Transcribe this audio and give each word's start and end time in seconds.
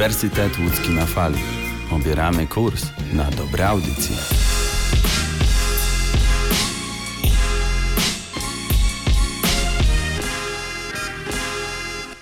Uniwersytet 0.00 0.58
Łódzki 0.58 0.90
na 0.90 1.06
Fali. 1.06 1.38
Obieramy 1.90 2.46
kurs 2.46 2.86
na 3.12 3.24
dobre 3.30 3.68
audycje. 3.68 4.16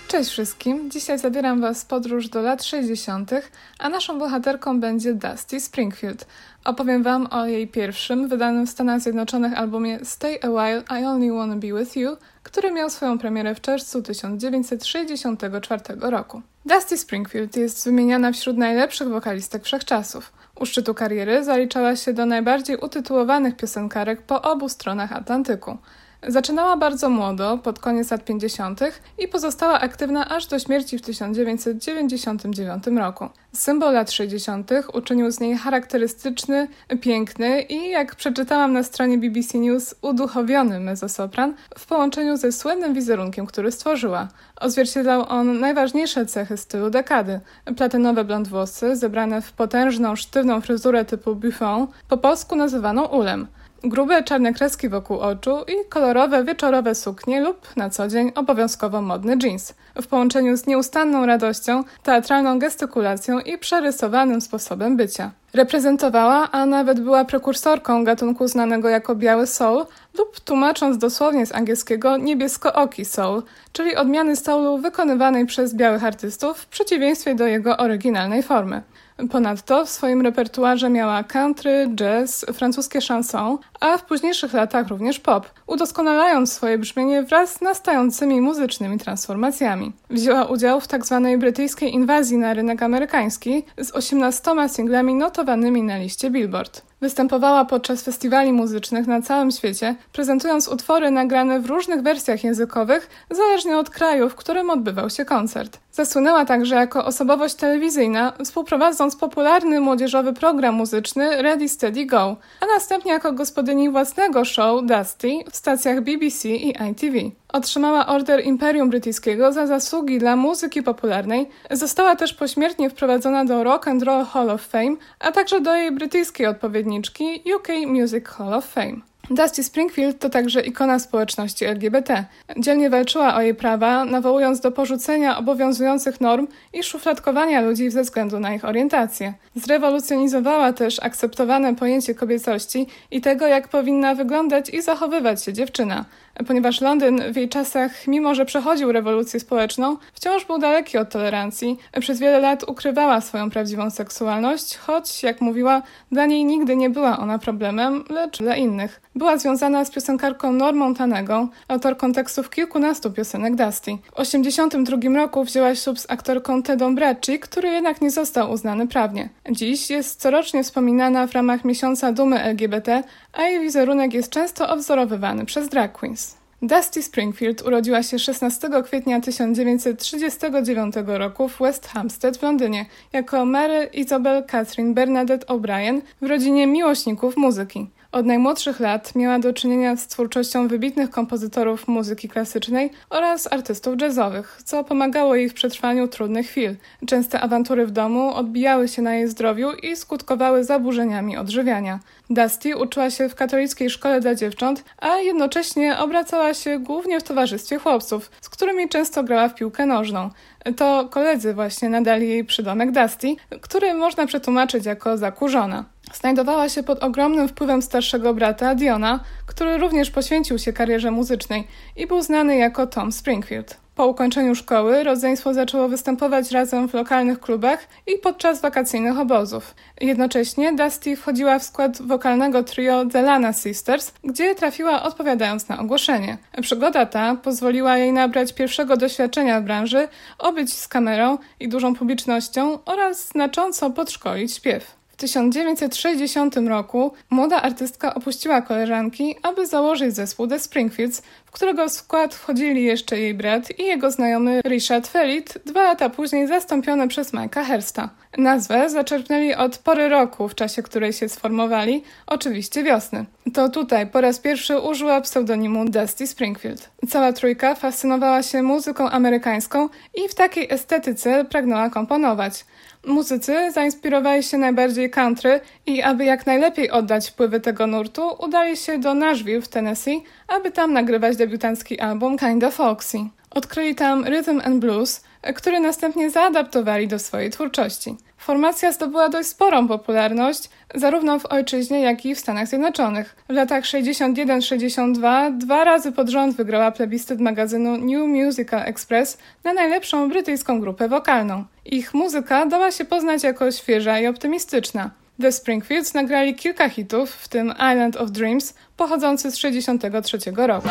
Cześć 0.08 0.30
wszystkim! 0.30 0.90
Dzisiaj 0.90 1.18
zabieram 1.18 1.60
Was 1.60 1.82
w 1.82 1.86
podróż 1.86 2.28
do 2.28 2.42
lat 2.42 2.64
60., 2.64 3.30
a 3.78 3.88
naszą 3.88 4.18
bohaterką 4.18 4.80
będzie 4.80 5.14
Dusty 5.14 5.60
Springfield. 5.60 6.26
Opowiem 6.64 7.02
Wam 7.02 7.26
o 7.30 7.46
jej 7.46 7.68
pierwszym, 7.68 8.28
wydanym 8.28 8.66
w 8.66 8.70
Stanach 8.70 9.00
Zjednoczonych 9.00 9.58
albumie 9.58 9.98
Stay 10.04 10.38
a 10.42 10.48
While, 10.48 10.82
I 11.00 11.04
Only 11.04 11.32
Wanna 11.32 11.56
Be 11.56 11.78
With 11.78 11.96
You, 11.96 12.16
który 12.48 12.72
miał 12.72 12.90
swoją 12.90 13.18
premierę 13.18 13.54
w 13.54 13.60
czerwcu 13.60 14.02
1964 14.02 15.82
roku. 16.00 16.42
Dusty 16.66 16.98
Springfield 16.98 17.56
jest 17.56 17.84
wymieniana 17.84 18.32
wśród 18.32 18.56
najlepszych 18.56 19.08
wokalistek 19.08 19.64
wszechczasów. 19.64 20.32
U 20.54 20.66
szczytu 20.66 20.94
kariery 20.94 21.44
zaliczała 21.44 21.96
się 21.96 22.12
do 22.12 22.26
najbardziej 22.26 22.76
utytułowanych 22.76 23.56
piosenkarek 23.56 24.22
po 24.22 24.42
obu 24.42 24.68
stronach 24.68 25.12
Atlantyku. 25.12 25.78
Zaczynała 26.26 26.76
bardzo 26.76 27.08
młodo, 27.08 27.58
pod 27.58 27.78
koniec 27.78 28.10
lat 28.10 28.24
50. 28.24 28.80
i 29.18 29.28
pozostała 29.28 29.80
aktywna 29.80 30.28
aż 30.28 30.46
do 30.46 30.58
śmierci 30.58 30.98
w 30.98 31.02
1999 31.02 32.86
roku. 32.86 33.28
Symbol 33.52 33.94
lat 33.94 34.10
60. 34.10 34.70
uczynił 34.92 35.30
z 35.30 35.40
niej 35.40 35.56
charakterystyczny, 35.56 36.68
piękny 37.00 37.62
i, 37.62 37.90
jak 37.90 38.14
przeczytałam 38.14 38.72
na 38.72 38.82
stronie 38.82 39.18
BBC 39.18 39.58
News, 39.58 39.94
uduchowiony 40.02 40.80
mezzosopran 40.80 41.54
w 41.78 41.86
połączeniu 41.86 42.36
ze 42.36 42.52
słynnym 42.52 42.94
wizerunkiem, 42.94 43.46
który 43.46 43.72
stworzyła. 43.72 44.28
Odzwierciedlał 44.60 45.24
on 45.28 45.60
najważniejsze 45.60 46.26
cechy 46.26 46.56
stylu 46.56 46.90
dekady. 46.90 47.40
Platynowe 47.76 48.24
blond 48.24 48.48
włosy, 48.48 48.96
zebrane 48.96 49.42
w 49.42 49.52
potężną, 49.52 50.16
sztywną 50.16 50.60
fryzurę 50.60 51.04
typu 51.04 51.34
buffon, 51.34 51.86
po 52.08 52.16
polsku 52.16 52.56
nazywaną 52.56 53.04
ulem– 53.04 53.46
grube 53.84 54.22
czarne 54.22 54.52
kreski 54.52 54.88
wokół 54.88 55.18
oczu 55.18 55.56
i 55.68 55.88
kolorowe 55.88 56.44
wieczorowe 56.44 56.94
suknie 56.94 57.40
lub 57.40 57.76
na 57.76 57.90
co 57.90 58.08
dzień 58.08 58.32
obowiązkowo 58.34 59.02
modny 59.02 59.36
jeans. 59.42 59.74
W 60.02 60.06
połączeniu 60.06 60.56
z 60.56 60.66
nieustanną 60.66 61.26
radością, 61.26 61.84
teatralną 62.02 62.58
gestykulacją 62.58 63.40
i 63.40 63.58
przerysowanym 63.58 64.40
sposobem 64.40 64.96
bycia. 64.96 65.30
Reprezentowała, 65.54 66.50
a 66.50 66.66
nawet 66.66 67.00
była 67.00 67.24
prekursorką 67.24 68.04
gatunku 68.04 68.48
znanego 68.48 68.88
jako 68.88 69.14
biały 69.14 69.46
soul 69.46 69.86
lub 70.18 70.40
tłumacząc 70.40 70.98
dosłownie 70.98 71.46
z 71.46 71.54
angielskiego 71.54 72.16
niebiesko-oki 72.16 73.04
soul, 73.04 73.42
czyli 73.72 73.96
odmiany 73.96 74.36
soulu 74.36 74.78
wykonywanej 74.78 75.46
przez 75.46 75.74
białych 75.74 76.04
artystów 76.04 76.58
w 76.58 76.66
przeciwieństwie 76.66 77.34
do 77.34 77.46
jego 77.46 77.76
oryginalnej 77.76 78.42
formy. 78.42 78.82
Ponadto 79.30 79.86
w 79.86 79.90
swoim 79.90 80.22
repertuarze 80.22 80.90
miała 80.90 81.24
country, 81.24 81.88
jazz, 81.94 82.46
francuskie 82.52 83.00
chanson, 83.00 83.58
a 83.80 83.98
w 83.98 84.04
późniejszych 84.04 84.52
latach 84.52 84.88
również 84.88 85.20
pop, 85.20 85.46
udoskonalając 85.66 86.52
swoje 86.52 86.78
brzmienie 86.78 87.22
wraz 87.22 87.52
z 87.52 87.60
nastającymi 87.60 88.40
muzycznymi 88.40 88.98
transformacjami. 88.98 89.92
Wzięła 90.10 90.44
udział 90.44 90.80
w 90.80 90.86
tzw. 90.86 91.20
Tak 91.24 91.38
brytyjskiej 91.38 91.94
inwazji 91.94 92.38
na 92.38 92.54
rynek 92.54 92.82
amerykański 92.82 93.64
z 93.78 93.90
18 93.90 94.50
singlami 94.68 95.14
notowanymi 95.14 95.82
na 95.82 95.98
liście 95.98 96.30
Billboard. 96.30 96.82
Występowała 97.00 97.64
podczas 97.64 98.02
festiwali 98.02 98.52
muzycznych 98.52 99.06
na 99.06 99.22
całym 99.22 99.50
świecie, 99.50 99.94
prezentując 100.12 100.68
utwory 100.68 101.10
nagrane 101.10 101.60
w 101.60 101.66
różnych 101.66 102.02
wersjach 102.02 102.44
językowych, 102.44 103.10
zależnie 103.30 103.78
od 103.78 103.90
kraju, 103.90 104.28
w 104.28 104.34
którym 104.34 104.70
odbywał 104.70 105.10
się 105.10 105.24
koncert. 105.24 105.78
Zasłynęła 105.92 106.44
także 106.44 106.74
jako 106.74 107.04
osobowość 107.04 107.54
telewizyjna, 107.54 108.32
współprowadząc 108.44 109.16
popularny 109.16 109.80
młodzieżowy 109.80 110.32
program 110.32 110.74
muzyczny 110.74 111.42
Ready 111.42 111.68
Steady 111.68 112.06
Go, 112.06 112.36
a 112.60 112.66
następnie 112.66 113.12
jako 113.12 113.32
gospodyni 113.68 113.90
własnego 113.90 114.44
show 114.44 114.86
Dusty 114.86 115.28
w 115.50 115.56
stacjach 115.56 116.00
BBC 116.00 116.48
i 116.48 116.68
ITV. 116.90 117.18
Otrzymała 117.48 118.06
Order 118.06 118.44
Imperium 118.44 118.90
Brytyjskiego 118.90 119.52
za 119.52 119.66
zasługi 119.66 120.18
dla 120.18 120.36
muzyki 120.36 120.82
popularnej. 120.82 121.48
Została 121.70 122.16
też 122.16 122.34
pośmiertnie 122.34 122.90
wprowadzona 122.90 123.44
do 123.44 123.64
Rock 123.64 123.88
and 123.88 124.02
Roll 124.02 124.24
Hall 124.24 124.50
of 124.50 124.62
Fame, 124.62 124.96
a 125.20 125.32
także 125.32 125.60
do 125.60 125.74
jej 125.74 125.92
brytyjskiej 125.92 126.46
odpowiedniczki 126.46 127.42
UK 127.56 127.68
Music 127.86 128.28
Hall 128.28 128.54
of 128.54 128.66
Fame. 128.66 128.96
Dusty 129.30 129.64
Springfield 129.64 130.18
to 130.18 130.30
także 130.30 130.60
ikona 130.60 130.98
społeczności 130.98 131.64
LGBT. 131.64 132.24
Dzielnie 132.58 132.90
walczyła 132.90 133.34
o 133.34 133.40
jej 133.40 133.54
prawa, 133.54 134.04
nawołując 134.04 134.60
do 134.60 134.72
porzucenia 134.72 135.38
obowiązujących 135.38 136.20
norm 136.20 136.46
i 136.72 136.82
szufladkowania 136.82 137.60
ludzi 137.60 137.90
ze 137.90 138.02
względu 138.02 138.40
na 138.40 138.54
ich 138.54 138.64
orientację. 138.64 139.34
Zrewolucjonizowała 139.54 140.72
też 140.72 141.02
akceptowane 141.02 141.76
pojęcie 141.76 142.14
kobiecości 142.14 142.86
i 143.10 143.20
tego, 143.20 143.46
jak 143.46 143.68
powinna 143.68 144.14
wyglądać 144.14 144.70
i 144.70 144.82
zachowywać 144.82 145.44
się 145.44 145.52
dziewczyna. 145.52 146.04
Ponieważ 146.46 146.80
Londyn 146.80 147.32
w 147.32 147.36
jej 147.36 147.48
czasach, 147.48 148.06
mimo 148.06 148.34
że 148.34 148.44
przechodził 148.44 148.92
rewolucję 148.92 149.40
społeczną, 149.40 149.96
wciąż 150.14 150.44
był 150.44 150.58
daleki 150.58 150.98
od 150.98 151.10
tolerancji, 151.10 151.78
przez 152.00 152.18
wiele 152.18 152.40
lat 152.40 152.64
ukrywała 152.68 153.20
swoją 153.20 153.50
prawdziwą 153.50 153.90
seksualność, 153.90 154.76
choć, 154.76 155.22
jak 155.22 155.40
mówiła, 155.40 155.82
dla 156.12 156.26
niej 156.26 156.44
nigdy 156.44 156.76
nie 156.76 156.90
była 156.90 157.18
ona 157.18 157.38
problemem, 157.38 158.04
lecz 158.10 158.38
dla 158.38 158.56
innych. 158.56 159.00
Była 159.14 159.36
związana 159.38 159.84
z 159.84 159.90
piosenkarką 159.90 160.52
Normą 160.52 160.94
Tanego, 160.94 161.48
autorką 161.68 162.12
tekstów 162.12 162.50
kilkunastu 162.50 163.10
piosenek 163.10 163.56
Dusty. 163.56 163.90
W 163.90 164.16
1982 164.16 165.16
roku 165.16 165.44
wzięła 165.44 165.74
ślub 165.74 165.98
z 165.98 166.10
aktorką 166.10 166.62
Tedą 166.62 166.94
Bracci, 166.94 167.38
który 167.38 167.68
jednak 167.68 168.00
nie 168.00 168.10
został 168.10 168.50
uznany 168.50 168.86
prawnie. 168.86 169.28
Dziś 169.50 169.90
jest 169.90 170.20
corocznie 170.20 170.64
wspominana 170.64 171.26
w 171.26 171.32
ramach 171.32 171.64
miesiąca 171.64 172.12
dumy 172.12 172.42
LGBT, 172.42 173.02
a 173.38 173.42
jej 173.42 173.60
wizerunek 173.60 174.14
jest 174.14 174.30
często 174.30 174.68
obzorowywany 174.68 175.44
przez 175.44 175.68
drag 175.68 175.92
queens. 175.92 176.36
Dusty 176.62 177.02
Springfield 177.02 177.62
urodziła 177.62 178.02
się 178.02 178.18
16 178.18 178.68
kwietnia 178.84 179.20
1939 179.20 180.94
roku 181.06 181.48
w 181.48 181.58
West 181.58 181.88
Hampstead 181.88 182.36
w 182.36 182.42
Londynie 182.42 182.86
jako 183.12 183.44
Mary 183.44 183.90
Isabel 183.92 184.44
Catherine 184.44 184.94
Bernadette 184.94 185.46
O'Brien 185.46 186.00
w 186.20 186.26
rodzinie 186.26 186.66
miłośników 186.66 187.36
muzyki. 187.36 187.86
Od 188.12 188.26
najmłodszych 188.26 188.80
lat 188.80 189.14
miała 189.14 189.38
do 189.38 189.52
czynienia 189.52 189.96
z 189.96 190.06
twórczością 190.06 190.68
wybitnych 190.68 191.10
kompozytorów 191.10 191.88
muzyki 191.88 192.28
klasycznej 192.28 192.90
oraz 193.10 193.52
artystów 193.52 194.00
jazzowych, 194.00 194.60
co 194.64 194.84
pomagało 194.84 195.34
jej 195.34 195.48
w 195.48 195.54
przetrwaniu 195.54 196.08
trudnych 196.08 196.46
chwil. 196.46 196.76
Częste 197.06 197.40
awantury 197.40 197.86
w 197.86 197.90
domu 197.90 198.34
odbijały 198.34 198.88
się 198.88 199.02
na 199.02 199.14
jej 199.14 199.28
zdrowiu 199.28 199.72
i 199.72 199.96
skutkowały 199.96 200.64
zaburzeniami 200.64 201.36
odżywiania. 201.36 202.00
Dusty 202.30 202.76
uczyła 202.76 203.10
się 203.10 203.28
w 203.28 203.34
katolickiej 203.34 203.90
szkole 203.90 204.20
dla 204.20 204.34
dziewcząt, 204.34 204.84
a 204.98 205.16
jednocześnie 205.16 205.98
obracała 205.98 206.54
się 206.54 206.78
głównie 206.78 207.20
w 207.20 207.22
towarzystwie 207.22 207.78
chłopców, 207.78 208.30
z 208.40 208.48
którymi 208.48 208.88
często 208.88 209.24
grała 209.24 209.48
w 209.48 209.54
piłkę 209.54 209.86
nożną. 209.86 210.30
To 210.76 211.08
koledzy 211.10 211.54
właśnie 211.54 211.88
nadali 211.88 212.28
jej 212.28 212.44
przydomek 212.44 212.92
Dusty, 212.92 213.36
który 213.60 213.94
można 213.94 214.26
przetłumaczyć 214.26 214.86
jako 214.86 215.16
zakurzona. 215.16 215.84
Znajdowała 216.14 216.68
się 216.68 216.82
pod 216.82 217.02
ogromnym 217.02 217.48
wpływem 217.48 217.82
starszego 217.82 218.34
brata 218.34 218.74
Diona, 218.74 219.20
który 219.46 219.78
również 219.78 220.10
poświęcił 220.10 220.58
się 220.58 220.72
karierze 220.72 221.10
muzycznej 221.10 221.68
i 221.96 222.06
był 222.06 222.22
znany 222.22 222.56
jako 222.56 222.86
Tom 222.86 223.12
Springfield. 223.12 223.76
Po 223.98 224.06
ukończeniu 224.06 224.54
szkoły 224.54 225.04
rodzeństwo 225.04 225.54
zaczęło 225.54 225.88
występować 225.88 226.50
razem 226.50 226.88
w 226.88 226.94
lokalnych 226.94 227.40
klubach 227.40 227.88
i 228.06 228.18
podczas 228.18 228.60
wakacyjnych 228.60 229.18
obozów. 229.18 229.74
Jednocześnie 230.00 230.72
Dusty 230.72 231.16
wchodziła 231.16 231.58
w 231.58 231.62
skład 231.62 232.02
wokalnego 232.02 232.62
trio 232.62 233.04
The 233.12 233.22
Lana 233.22 233.52
Sisters, 233.52 234.12
gdzie 234.24 234.54
trafiła 234.54 235.02
odpowiadając 235.02 235.68
na 235.68 235.78
ogłoszenie. 235.78 236.38
Przygoda 236.62 237.06
ta 237.06 237.34
pozwoliła 237.34 237.96
jej 237.96 238.12
nabrać 238.12 238.52
pierwszego 238.52 238.96
doświadczenia 238.96 239.60
w 239.60 239.64
branży, 239.64 240.08
obyć 240.38 240.72
z 240.72 240.88
kamerą 240.88 241.38
i 241.60 241.68
dużą 241.68 241.94
publicznością 241.94 242.78
oraz 242.84 243.28
znacząco 243.28 243.90
podszkolić 243.90 244.54
śpiew. 244.54 244.97
W 245.18 245.20
1960 245.20 246.56
roku 246.56 247.12
młoda 247.30 247.62
artystka 247.62 248.14
opuściła 248.14 248.62
koleżanki, 248.62 249.36
aby 249.42 249.66
założyć 249.66 250.14
zespół 250.14 250.46
The 250.46 250.58
Springfields, 250.58 251.22
w 251.48 251.50
którego 251.50 251.88
skład 251.88 252.34
wchodzili 252.34 252.84
jeszcze 252.84 253.18
jej 253.18 253.34
brat 253.34 253.78
i 253.78 253.84
jego 253.84 254.10
znajomy 254.10 254.60
Richard 254.64 255.08
Felit, 255.08 255.58
dwa 255.66 255.82
lata 255.82 256.10
później 256.10 256.46
zastąpiony 256.46 257.08
przez 257.08 257.32
Mike'a 257.32 257.64
Hersta. 257.64 258.10
Nazwę 258.38 258.90
zaczerpnęli 258.90 259.54
od 259.54 259.78
pory 259.78 260.08
roku, 260.08 260.48
w 260.48 260.54
czasie 260.54 260.82
której 260.82 261.12
się 261.12 261.28
sformowali, 261.28 262.02
oczywiście 262.26 262.82
wiosny. 262.82 263.24
To 263.54 263.68
tutaj 263.68 264.06
po 264.06 264.20
raz 264.20 264.38
pierwszy 264.38 264.78
użyła 264.78 265.20
pseudonimu 265.20 265.84
Dusty 265.84 266.26
Springfield. 266.26 266.90
Cała 267.08 267.32
trójka 267.32 267.74
fascynowała 267.74 268.42
się 268.42 268.62
muzyką 268.62 269.10
amerykańską 269.10 269.88
i 270.14 270.28
w 270.28 270.34
takiej 270.34 270.72
estetyce 270.72 271.44
pragnęła 271.44 271.90
komponować. 271.90 272.64
Muzycy 273.06 273.70
zainspirowali 273.70 274.42
się 274.42 274.58
najbardziej 274.58 275.10
country 275.10 275.60
i 275.86 276.02
aby 276.02 276.24
jak 276.24 276.46
najlepiej 276.46 276.90
oddać 276.90 277.30
wpływy 277.30 277.60
tego 277.60 277.86
nurtu, 277.86 278.30
udali 278.38 278.76
się 278.76 278.98
do 278.98 279.14
Nashville 279.14 279.62
w 279.62 279.68
Tennessee, 279.68 280.22
aby 280.48 280.70
tam 280.70 280.92
nagrywać 280.92 281.36
debiutancki 281.38 282.00
album 282.00 282.38
Kinda 282.38 282.70
Folksy. 282.70 283.18
Odkryli 283.50 283.94
tam 283.94 284.24
rhythm 284.24 284.60
and 284.64 284.76
blues, 284.80 285.20
który 285.54 285.80
następnie 285.80 286.30
zaadaptowali 286.30 287.08
do 287.08 287.18
swojej 287.18 287.50
twórczości. 287.50 288.16
Formacja 288.38 288.92
zdobyła 288.92 289.28
dość 289.28 289.48
sporą 289.48 289.88
popularność, 289.88 290.70
zarówno 290.94 291.38
w 291.38 291.46
ojczyźnie, 291.46 292.00
jak 292.00 292.26
i 292.26 292.34
w 292.34 292.38
Stanach 292.38 292.68
Zjednoczonych. 292.68 293.36
W 293.48 293.52
latach 293.52 293.84
61-62 293.84 295.58
dwa 295.58 295.84
razy 295.84 296.12
pod 296.12 296.28
rząd 296.28 296.56
wygrała 296.56 296.90
plebiscyt 296.90 297.40
magazynu 297.40 297.96
New 297.96 298.28
Musical 298.28 298.80
Express 298.80 299.38
na 299.64 299.72
najlepszą 299.72 300.28
brytyjską 300.28 300.80
grupę 300.80 301.08
wokalną. 301.08 301.64
Ich 301.84 302.14
muzyka 302.14 302.66
dała 302.66 302.90
się 302.90 303.04
poznać 303.04 303.42
jako 303.42 303.72
świeża 303.72 304.18
i 304.18 304.26
optymistyczna. 304.26 305.10
The 305.40 305.52
Springfields 305.52 306.14
nagrali 306.14 306.54
kilka 306.54 306.88
hitów, 306.88 307.32
w 307.32 307.48
tym 307.48 307.74
Island 307.92 308.16
of 308.16 308.30
Dreams, 308.30 308.74
pochodzący 308.96 309.50
z 309.50 309.54
1963 309.54 310.52
roku. 310.56 310.88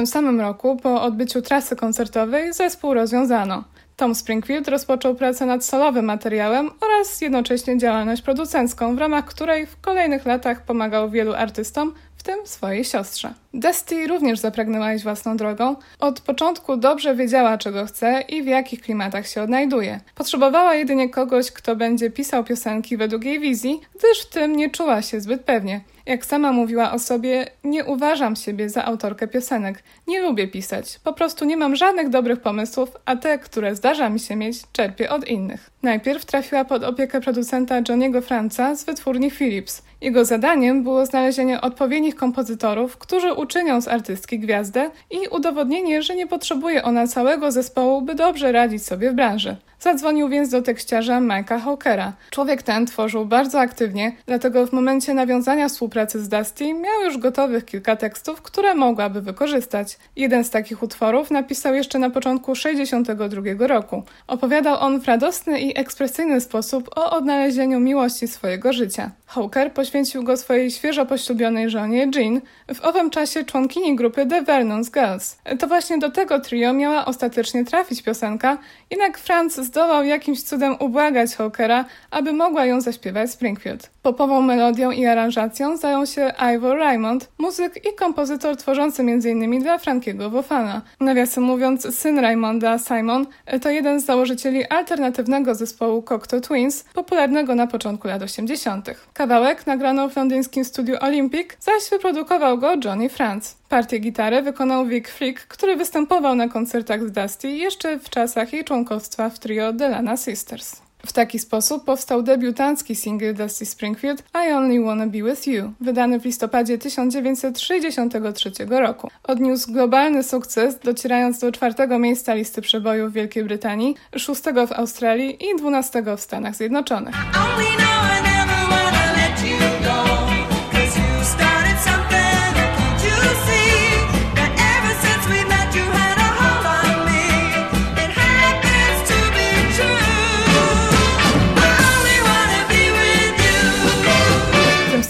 Tym 0.00 0.06
samym 0.06 0.40
roku, 0.40 0.76
po 0.76 1.02
odbyciu 1.02 1.42
trasy 1.42 1.76
koncertowej, 1.76 2.52
zespół 2.52 2.94
rozwiązano. 2.94 3.64
Tom 3.96 4.14
Springfield 4.14 4.68
rozpoczął 4.68 5.14
pracę 5.14 5.46
nad 5.46 5.64
solowym 5.64 6.04
materiałem 6.04 6.70
oraz 6.80 7.20
jednocześnie 7.20 7.78
działalność 7.78 8.22
producencką, 8.22 8.96
w 8.96 8.98
ramach 8.98 9.24
której 9.24 9.66
w 9.66 9.80
kolejnych 9.80 10.26
latach 10.26 10.64
pomagał 10.64 11.10
wielu 11.10 11.34
artystom, 11.34 11.94
w 12.16 12.22
tym 12.22 12.46
swojej 12.46 12.84
siostrze. 12.84 13.34
Dusty 13.54 14.06
również 14.06 14.38
zapragnęła 14.38 14.94
iść 14.94 15.04
własną 15.04 15.36
drogą. 15.36 15.76
Od 15.98 16.20
początku 16.20 16.76
dobrze 16.76 17.14
wiedziała, 17.14 17.58
czego 17.58 17.86
chce 17.86 18.24
i 18.28 18.42
w 18.42 18.46
jakich 18.46 18.80
klimatach 18.80 19.26
się 19.26 19.42
odnajduje. 19.42 20.00
Potrzebowała 20.14 20.74
jedynie 20.74 21.08
kogoś, 21.08 21.50
kto 21.50 21.76
będzie 21.76 22.10
pisał 22.10 22.44
piosenki 22.44 22.96
według 22.96 23.24
jej 23.24 23.40
wizji, 23.40 23.80
gdyż 23.98 24.22
w 24.22 24.30
tym 24.30 24.56
nie 24.56 24.70
czuła 24.70 25.02
się 25.02 25.20
zbyt 25.20 25.44
pewnie. 25.44 25.80
Jak 26.10 26.26
sama 26.26 26.52
mówiła 26.52 26.92
o 26.92 26.98
sobie, 26.98 27.46
nie 27.64 27.84
uważam 27.84 28.36
siebie 28.36 28.68
za 28.68 28.84
autorkę 28.84 29.28
piosenek. 29.28 29.82
Nie 30.08 30.22
lubię 30.22 30.48
pisać. 30.48 30.98
Po 31.04 31.12
prostu 31.12 31.44
nie 31.44 31.56
mam 31.56 31.76
żadnych 31.76 32.08
dobrych 32.08 32.40
pomysłów, 32.40 32.96
a 33.04 33.16
te, 33.16 33.38
które 33.38 33.76
zdarza 33.76 34.08
mi 34.08 34.20
się 34.20 34.36
mieć, 34.36 34.62
czerpię 34.72 35.10
od 35.10 35.28
innych. 35.28 35.70
Najpierw 35.82 36.24
trafiła 36.24 36.64
pod 36.64 36.84
opiekę 36.84 37.20
producenta 37.20 37.76
Johniego 37.88 38.22
Franca 38.22 38.74
z 38.76 38.84
wytwórni 38.84 39.30
Philips. 39.30 39.82
Jego 40.00 40.24
zadaniem 40.24 40.82
było 40.82 41.06
znalezienie 41.06 41.60
odpowiednich 41.60 42.14
kompozytorów, 42.14 42.96
którzy 42.96 43.32
uczynią 43.34 43.80
z 43.80 43.88
artystki 43.88 44.38
gwiazdę 44.38 44.90
i 45.10 45.28
udowodnienie, 45.28 46.02
że 46.02 46.16
nie 46.16 46.26
potrzebuje 46.26 46.82
ona 46.82 47.06
całego 47.06 47.52
zespołu, 47.52 48.02
by 48.02 48.14
dobrze 48.14 48.52
radzić 48.52 48.86
sobie 48.86 49.10
w 49.10 49.14
branży. 49.14 49.56
Zadzwonił 49.80 50.28
więc 50.28 50.50
do 50.50 50.62
tekściarza 50.62 51.20
Mike'a 51.20 51.60
Hawkera. 51.60 52.12
Człowiek 52.30 52.62
ten 52.62 52.86
tworzył 52.86 53.26
bardzo 53.26 53.60
aktywnie, 53.60 54.12
dlatego 54.26 54.66
w 54.66 54.72
momencie 54.72 55.14
nawiązania 55.14 55.68
współpracy 55.68 56.20
z 56.20 56.28
Dusty 56.28 56.74
miał 56.74 57.02
już 57.04 57.18
gotowych 57.18 57.64
kilka 57.64 57.96
tekstów, 57.96 58.42
które 58.42 58.74
mogłaby 58.74 59.22
wykorzystać. 59.22 59.98
Jeden 60.16 60.44
z 60.44 60.50
takich 60.50 60.82
utworów 60.82 61.30
napisał 61.30 61.74
jeszcze 61.74 61.98
na 61.98 62.10
początku 62.10 62.54
1962 62.54 63.66
roku. 63.66 64.02
Opowiadał 64.26 64.80
on 64.80 65.00
w 65.00 65.04
radosny 65.04 65.60
i 65.60 65.69
ekspresyjny 65.78 66.40
sposób 66.40 66.90
o 66.96 67.10
odnalezieniu 67.10 67.80
miłości 67.80 68.28
swojego 68.28 68.72
życia. 68.72 69.10
Hawker 69.26 69.72
poświęcił 69.72 70.22
go 70.22 70.36
swojej 70.36 70.70
świeżo 70.70 71.06
poślubionej 71.06 71.70
żonie 71.70 72.10
Jean, 72.14 72.40
w 72.74 72.80
owym 72.80 73.10
czasie 73.10 73.44
członkini 73.44 73.96
grupy 73.96 74.26
The 74.26 74.42
Vernon's 74.42 74.90
Girls. 74.92 75.38
To 75.58 75.66
właśnie 75.66 75.98
do 75.98 76.10
tego 76.10 76.40
trio 76.40 76.72
miała 76.72 77.04
ostatecznie 77.04 77.64
trafić 77.64 78.02
piosenka, 78.02 78.58
jednak 78.90 79.18
Franz 79.18 79.56
zdołał 79.56 80.04
jakimś 80.04 80.42
cudem 80.42 80.76
ubłagać 80.80 81.34
Hawkera, 81.36 81.84
aby 82.10 82.32
mogła 82.32 82.64
ją 82.64 82.80
zaśpiewać 82.80 83.30
Springfield. 83.30 83.90
Popową 84.02 84.40
melodią 84.40 84.90
i 84.90 85.06
aranżacją 85.06 85.76
zajął 85.76 86.06
się 86.06 86.32
Ivor 86.54 86.78
Raymond, 86.78 87.28
muzyk 87.38 87.76
i 87.76 87.94
kompozytor 87.94 88.56
tworzący 88.56 89.02
m.in. 89.02 89.62
dla 89.62 89.78
Frankiego 89.78 90.30
Wofana. 90.30 90.82
Nawiasem 91.00 91.44
mówiąc, 91.44 91.96
syn 91.96 92.18
Raymonda, 92.18 92.78
Simon, 92.78 93.26
to 93.62 93.70
jeden 93.70 94.00
z 94.00 94.04
założycieli 94.04 94.64
alternatywnego 94.66 95.54
zespołu 95.60 96.02
Cocteau 96.02 96.40
Twins, 96.40 96.84
popularnego 96.94 97.54
na 97.54 97.66
początku 97.66 98.08
lat 98.08 98.22
80. 98.22 98.90
Kawałek 99.14 99.66
nagrano 99.66 100.08
w 100.08 100.16
londyńskim 100.16 100.64
studiu 100.64 100.96
Olympic, 101.00 101.48
zaś 101.60 101.90
wyprodukował 101.90 102.58
go 102.58 102.74
Johnny 102.84 103.08
Franz. 103.08 103.56
Partię 103.68 103.98
gitary 103.98 104.42
wykonał 104.42 104.86
Vic 104.86 105.08
Frick, 105.08 105.46
który 105.46 105.76
występował 105.76 106.34
na 106.34 106.48
koncertach 106.48 107.08
z 107.08 107.12
Dusty 107.12 107.50
jeszcze 107.50 107.98
w 107.98 108.10
czasach 108.10 108.52
jej 108.52 108.64
członkostwa 108.64 109.30
w 109.30 109.38
trio 109.38 109.72
The 109.72 109.88
Lana 109.88 110.16
Sisters. 110.16 110.89
W 111.06 111.12
taki 111.12 111.38
sposób 111.38 111.84
powstał 111.84 112.22
debiutancki 112.22 112.96
singiel 112.96 113.34
Dusty 113.34 113.66
Springfield 113.66 114.22
I 114.34 114.52
Only 114.52 114.84
Wanna 114.84 115.06
Be 115.06 115.22
With 115.22 115.46
You, 115.46 115.72
wydany 115.80 116.20
w 116.20 116.24
listopadzie 116.24 116.78
1963 116.78 118.50
roku. 118.70 119.10
Odniósł 119.22 119.72
globalny 119.72 120.22
sukces, 120.22 120.78
docierając 120.78 121.38
do 121.38 121.52
czwartego 121.52 121.98
miejsca 121.98 122.34
listy 122.34 122.62
przebojów 122.62 123.10
w 123.10 123.14
Wielkiej 123.14 123.44
Brytanii, 123.44 123.94
szóstego 124.16 124.66
w 124.66 124.72
Australii 124.72 125.44
i 125.44 125.56
dwunastego 125.58 126.16
w 126.16 126.20
Stanach 126.20 126.54
Zjednoczonych. 126.56 127.14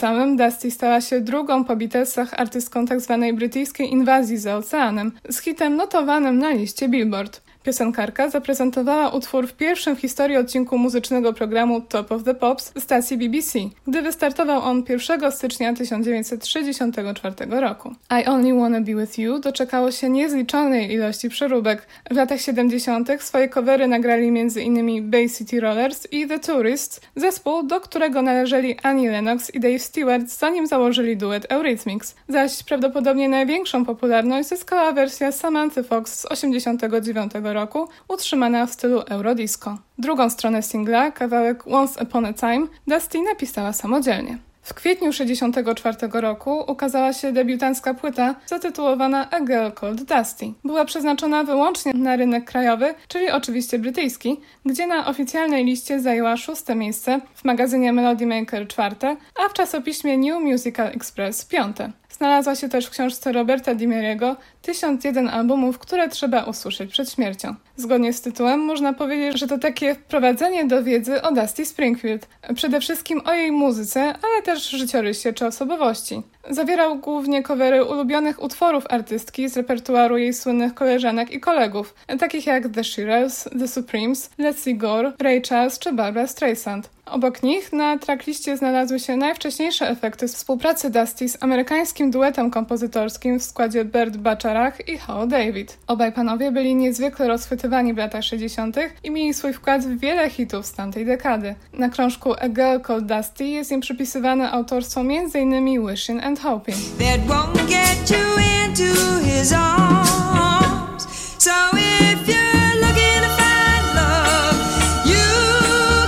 Samym 0.00 0.36
Dusty 0.36 0.70
stała 0.70 1.00
się 1.00 1.20
drugą 1.20 1.64
po 1.64 1.76
Beatlesach 1.76 2.34
artystką 2.34 2.86
tzw. 2.86 3.18
Tak 3.20 3.34
brytyjskiej 3.36 3.92
inwazji 3.92 4.38
za 4.38 4.56
oceanem, 4.56 5.12
z 5.28 5.40
hitem 5.40 5.76
notowanym 5.76 6.38
na 6.38 6.50
liście 6.50 6.88
Billboard. 6.88 7.42
Piosenkarka 7.70 8.30
zaprezentowała 8.30 9.10
utwór 9.10 9.48
w 9.48 9.52
pierwszym 9.52 9.96
w 9.96 10.00
historii 10.00 10.36
odcinku 10.36 10.78
muzycznego 10.78 11.32
programu 11.32 11.80
Top 11.80 12.12
of 12.12 12.24
the 12.24 12.34
Pops 12.34 12.72
stacji 12.78 13.18
BBC, 13.18 13.58
gdy 13.86 14.02
wystartował 14.02 14.62
on 14.62 14.84
1 14.88 15.32
stycznia 15.32 15.74
1964 15.74 17.34
roku. 17.60 17.94
I 18.22 18.26
Only 18.26 18.60
Wanna 18.60 18.80
Be 18.80 18.94
With 18.94 19.18
You 19.18 19.38
doczekało 19.38 19.90
się 19.90 20.10
niezliczonej 20.10 20.92
ilości 20.92 21.28
przeróbek. 21.28 21.86
W 22.10 22.16
latach 22.16 22.40
70. 22.40 23.08
swoje 23.18 23.48
covery 23.48 23.88
nagrali 23.88 24.28
m.in. 24.28 25.10
Bay 25.10 25.30
City 25.30 25.60
Rollers 25.60 26.12
i 26.12 26.26
The 26.26 26.38
Tourists, 26.38 27.00
zespół, 27.16 27.62
do 27.62 27.80
którego 27.80 28.22
należeli 28.22 28.76
Annie 28.82 29.10
Lennox 29.10 29.54
i 29.54 29.60
Dave 29.60 29.78
Stewart, 29.78 30.28
zanim 30.28 30.66
założyli 30.66 31.16
duet 31.16 31.46
Eurythmics. 31.48 32.14
Zaś 32.28 32.62
prawdopodobnie 32.62 33.28
największą 33.28 33.84
popularność 33.84 34.48
zyskała 34.48 34.92
wersja 34.92 35.32
Samantha 35.32 35.82
Fox 35.82 36.20
z 36.20 36.26
89 36.26 37.32
roku, 37.42 37.59
utrzymana 38.08 38.66
w 38.66 38.72
stylu 38.72 39.00
Eurodisco. 39.00 39.78
Drugą 39.98 40.30
stronę 40.30 40.62
singla, 40.62 41.10
kawałek 41.10 41.66
Once 41.66 42.02
Upon 42.02 42.24
a 42.24 42.32
Time, 42.32 42.66
Dusty 42.86 43.22
napisała 43.22 43.72
samodzielnie. 43.72 44.38
W 44.62 44.74
kwietniu 44.74 45.10
1964 45.10 46.20
roku 46.20 46.64
ukazała 46.68 47.12
się 47.12 47.32
debiutancka 47.32 47.94
płyta 47.94 48.34
zatytułowana 48.46 49.30
A 49.30 49.40
Girl 49.40 49.70
Called 49.80 50.02
Dusty. 50.02 50.52
Była 50.64 50.84
przeznaczona 50.84 51.44
wyłącznie 51.44 51.92
na 51.94 52.16
rynek 52.16 52.44
krajowy, 52.44 52.94
czyli 53.08 53.30
oczywiście 53.30 53.78
brytyjski, 53.78 54.40
gdzie 54.66 54.86
na 54.86 55.06
oficjalnej 55.06 55.64
liście 55.64 56.00
zajęła 56.00 56.36
szóste 56.36 56.74
miejsce, 56.74 57.20
w 57.34 57.44
magazynie 57.44 57.92
Melody 57.92 58.26
Maker 58.26 58.68
czwarte, 58.68 59.16
a 59.44 59.48
w 59.48 59.52
czasopiśmie 59.52 60.18
New 60.18 60.42
Musical 60.42 60.86
Express 60.86 61.44
piąte. 61.44 61.92
Znalazła 62.20 62.56
się 62.56 62.68
też 62.68 62.86
w 62.86 62.90
książce 62.90 63.32
Roberta 63.32 63.74
Dimeriego 63.74 64.36
1001 64.62 65.28
albumów, 65.28 65.78
które 65.78 66.08
trzeba 66.08 66.44
usłyszeć 66.44 66.90
przed 66.90 67.12
śmiercią. 67.12 67.54
Zgodnie 67.76 68.12
z 68.12 68.20
tytułem 68.20 68.60
można 68.60 68.92
powiedzieć, 68.92 69.38
że 69.38 69.46
to 69.46 69.58
takie 69.58 69.94
wprowadzenie 69.94 70.64
do 70.64 70.84
wiedzy 70.84 71.22
o 71.22 71.32
Dusty 71.32 71.66
Springfield. 71.66 72.28
Przede 72.54 72.80
wszystkim 72.80 73.20
o 73.24 73.32
jej 73.32 73.52
muzyce, 73.52 74.00
ale 74.00 74.42
też 74.44 74.70
życiorysie 74.70 75.32
czy 75.32 75.46
osobowości. 75.46 76.22
Zawierał 76.50 76.98
głównie 76.98 77.42
covery 77.42 77.84
ulubionych 77.84 78.42
utworów 78.42 78.84
artystki 78.88 79.48
z 79.48 79.56
repertuaru 79.56 80.18
jej 80.18 80.34
słynnych 80.34 80.74
koleżanek 80.74 81.30
i 81.30 81.40
kolegów, 81.40 81.94
takich 82.18 82.46
jak 82.46 82.68
The 82.68 82.84
Shirelles, 82.84 83.48
The 83.58 83.68
Supremes, 83.68 84.30
Leslie 84.38 84.74
Gore, 84.74 85.12
Ray 85.22 85.42
Charles 85.42 85.78
czy 85.78 85.92
Barbara 85.92 86.26
Streisand. 86.26 86.90
Obok 87.10 87.42
nich 87.42 87.72
na 87.72 87.98
trackliście 87.98 88.56
znalazły 88.56 88.98
się 88.98 89.16
najwcześniejsze 89.16 89.88
efekty 89.88 90.28
współpracy 90.28 90.90
Dusty 90.90 91.28
z 91.28 91.42
amerykańskim 91.42 92.10
duetem 92.10 92.50
kompozytorskim 92.50 93.40
w 93.40 93.44
składzie 93.44 93.84
Bert 93.84 94.16
Bacharach 94.16 94.88
i 94.88 94.98
Hal 94.98 95.28
David. 95.28 95.78
Obaj 95.86 96.12
panowie 96.12 96.52
byli 96.52 96.74
niezwykle 96.74 97.28
rozchwytywani 97.28 97.94
w 97.94 97.96
latach 97.96 98.24
60. 98.24 98.76
i 99.04 99.10
mieli 99.10 99.34
swój 99.34 99.52
wkład 99.52 99.82
w 99.82 99.98
wiele 99.98 100.30
hitów 100.30 100.66
z 100.66 100.72
tamtej 100.72 101.06
dekady. 101.06 101.54
Na 101.72 101.88
krążku 101.88 102.34
A 102.40 102.48
Girl 102.48 102.80
Called 102.86 103.06
Dusty 103.06 103.44
jest 103.44 103.72
im 103.72 103.80
przypisywane 103.80 104.50
autorstwo 104.50 105.00
m.in. 105.00 105.86
Wishing 105.86 106.24
and 106.24 106.39
hoping. 106.40 106.74
That 106.96 107.20
won't 107.28 107.68
get 107.68 108.10
you 108.10 108.24
into 108.64 108.88
his 109.22 109.52
arms. 109.52 111.06
So 111.38 111.52
if 111.74 112.26
you're 112.26 112.74
looking 112.80 113.20
to 113.24 113.30
find 113.40 113.84
love, 114.00 114.56
you 115.04 115.28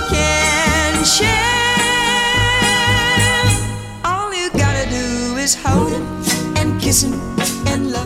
can 0.09 1.05
share. 1.05 1.29
All 4.03 4.33
you 4.33 4.49
gotta 4.57 4.89
do 4.89 5.37
is 5.37 5.53
hold 5.53 5.91
him 5.91 6.05
and 6.57 6.81
kiss 6.81 7.03
him 7.03 7.32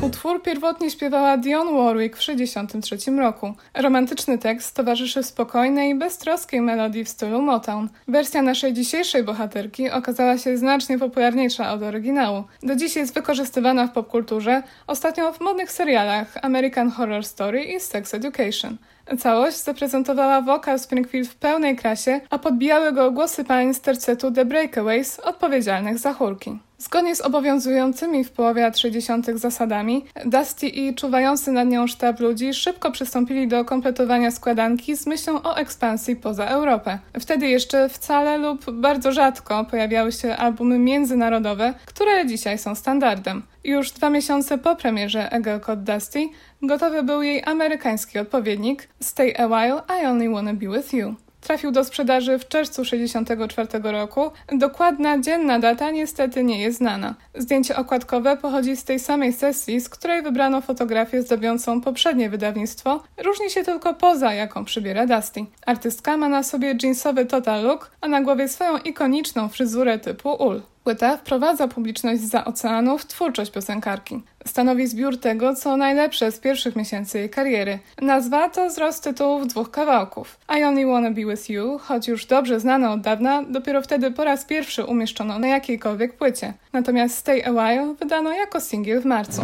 Utwór 0.08 0.42
pierwotnie 0.42 0.92
śpiewała 0.92 1.38
Dionne 1.38 1.72
Warwick 1.72 2.16
w 2.16 2.20
1963 2.20 3.12
roku. 3.12 3.54
Romantyczny 3.74 4.38
tekst 4.38 4.76
towarzyszy 4.76 5.24
spokojnej, 5.24 5.96
beztroskiej 5.96 6.62
melodii 6.62 7.04
w 7.04 7.10
stylu 7.10 7.42
Motown. 7.42 7.90
Wersja 8.08 8.42
naszej 8.42 8.74
dzisiejszej 8.74 9.24
bohaterki 9.24 9.90
okazała 9.90 10.38
się 10.38 10.58
znacznie 10.58 11.00
popularniejsza 11.00 11.74
od 11.74 11.84
oryginału. 11.84 12.44
Do 12.64 12.76
dziś 12.76 12.96
jest 12.96 13.14
wykorzystywana 13.14 13.88
w 13.88 13.92
popkulturze, 13.92 14.64
ostatnio 14.88 15.34
w 15.34 15.40
modnych 15.40 15.72
serialach 15.72 16.38
American 16.42 16.92
Horror 16.92 17.26
Story 17.26 17.64
i 17.64 17.80
Sex 17.80 18.14
Education. 18.14 18.78
Całość 19.20 19.58
zaprezentowała 19.58 20.42
wokal 20.42 20.80
Springfield 20.80 21.30
w 21.30 21.36
pełnej 21.36 21.76
krasie, 21.76 22.22
a 22.30 22.40
podbijały 22.40 22.92
go 22.92 23.12
głosy 23.12 23.44
pań 23.44 23.74
z 23.74 23.82
tercetu 23.82 24.32
The 24.32 24.46
Breakaways 24.46 25.20
odpowiedzialnych 25.20 25.98
za 25.98 26.14
chórki. 26.14 26.60
Zgodnie 26.80 27.16
z 27.16 27.22
obowiązującymi 27.22 28.24
w 28.24 28.32
połowie 28.32 28.62
lat 28.62 28.78
60. 28.78 29.26
zasadami, 29.26 30.06
Dusty 30.26 30.68
i 30.68 30.96
czuwający 30.96 31.52
nad 31.52 31.68
nią 31.68 31.88
sztab 31.88 32.20
ludzi 32.20 32.54
szybko 32.54 32.92
przystąpili 32.92 33.48
do 33.48 33.66
kompletowania 33.66 34.32
składanki 34.32 34.98
z 34.98 35.08
myślą 35.08 35.44
o 35.44 35.58
ekspansji 35.58 36.16
poza 36.16 36.46
Europę. 36.46 37.00
Wtedy 37.20 37.48
jeszcze 37.48 37.90
wcale 37.90 38.38
lub 38.38 38.72
bardzo 38.72 39.12
rzadko 39.12 39.66
pojawiały 39.66 40.12
się 40.12 40.36
albumy 40.36 40.80
międzynarodowe, 40.80 41.74
które 41.86 42.26
dzisiaj 42.26 42.58
są 42.58 42.76
standardem. 42.76 43.44
Już 43.64 43.92
dwa 43.92 44.10
miesiące 44.10 44.58
po 44.58 44.76
premierze 44.76 45.32
Eagle 45.32 45.60
Code 45.60 45.94
Dusty 45.94 46.30
gotowy 46.62 47.04
był 47.04 47.22
jej 47.22 47.44
amerykański 47.44 48.20
odpowiednik 48.20 48.88
Stay 49.00 49.38
a 49.38 49.48
While, 49.48 49.82
I 50.02 50.06
Only 50.06 50.30
Wanna 50.30 50.54
Be 50.54 50.78
With 50.78 50.94
You. 50.94 51.16
Trafił 51.42 51.72
do 51.72 51.84
sprzedaży 51.84 52.40
w 52.40 52.48
czerwcu 52.48 52.84
1964 52.84 53.92
roku. 53.92 54.32
Dokładna 54.52 55.20
dzienna 55.20 55.60
data 55.60 55.92
niestety 55.92 56.44
nie 56.44 56.62
jest 56.62 56.78
znana. 56.78 57.16
Zdjęcie 57.36 57.76
okładkowe 57.76 58.38
pochodzi 58.38 58.76
z 58.76 58.84
tej 58.84 59.00
samej 59.00 59.34
sesji, 59.34 59.82
z 59.82 59.90
której 59.90 60.22
wybrano 60.22 60.62
fotografię 60.62 61.22
zdobiącą 61.22 61.82
poprzednie 61.82 62.30
wydawnictwo. 62.30 63.04
Różni 63.18 63.50
się 63.50 63.64
tylko 63.64 63.94
poza, 63.94 64.34
jaką 64.34 64.66
przybiera 64.66 65.06
Dusty. 65.08 65.46
Artystka 65.66 66.18
ma 66.18 66.30
na 66.30 66.44
sobie 66.44 66.76
jeansowy 66.84 67.26
total 67.26 67.64
look, 67.64 67.92
a 68.02 68.08
na 68.08 68.22
głowie 68.22 68.48
swoją 68.48 68.78
ikoniczną 68.78 69.48
fryzurę 69.48 70.00
typu 70.00 70.30
ul. 70.30 70.62
Płyta 70.88 71.18
wprowadza 71.18 71.68
publiczność 71.68 72.22
za 72.22 72.46
oceanu 72.46 72.98
w 72.98 73.06
twórczość 73.06 73.52
piosenkarki. 73.52 74.22
Stanowi 74.46 74.88
zbiór 74.88 75.20
tego, 75.20 75.56
co 75.56 75.78
najlepsze 75.78 76.32
z 76.32 76.40
pierwszych 76.40 76.76
miesięcy 76.76 77.20
jej 77.20 77.30
kariery. 77.30 77.80
Nazwa 78.02 78.50
to 78.50 78.70
wzrost 78.70 79.04
tytułów 79.04 79.48
dwóch 79.48 79.72
kawałków. 79.72 80.40
I 80.60 80.64
Only 80.64 80.86
Wanna 80.86 81.12
Be 81.12 81.26
With 81.26 81.50
You, 81.50 81.78
choć 81.78 82.08
już 82.08 82.26
dobrze 82.26 82.60
znane 82.60 82.90
od 82.90 83.02
dawna, 83.02 83.44
dopiero 83.50 83.82
wtedy 83.82 84.12
po 84.12 84.24
raz 84.24 84.46
pierwszy 84.46 84.86
umieszczono 84.86 85.40
na 85.40 85.48
jakiejkolwiek 85.48 86.14
płycie. 86.14 86.54
Natomiast 86.74 87.18
Stay 87.18 87.46
A 87.46 87.52
While 87.52 87.96
wydano 88.00 88.32
jako 88.32 88.62
singiel 88.62 89.02
w 89.02 89.06
marcu. 89.06 89.42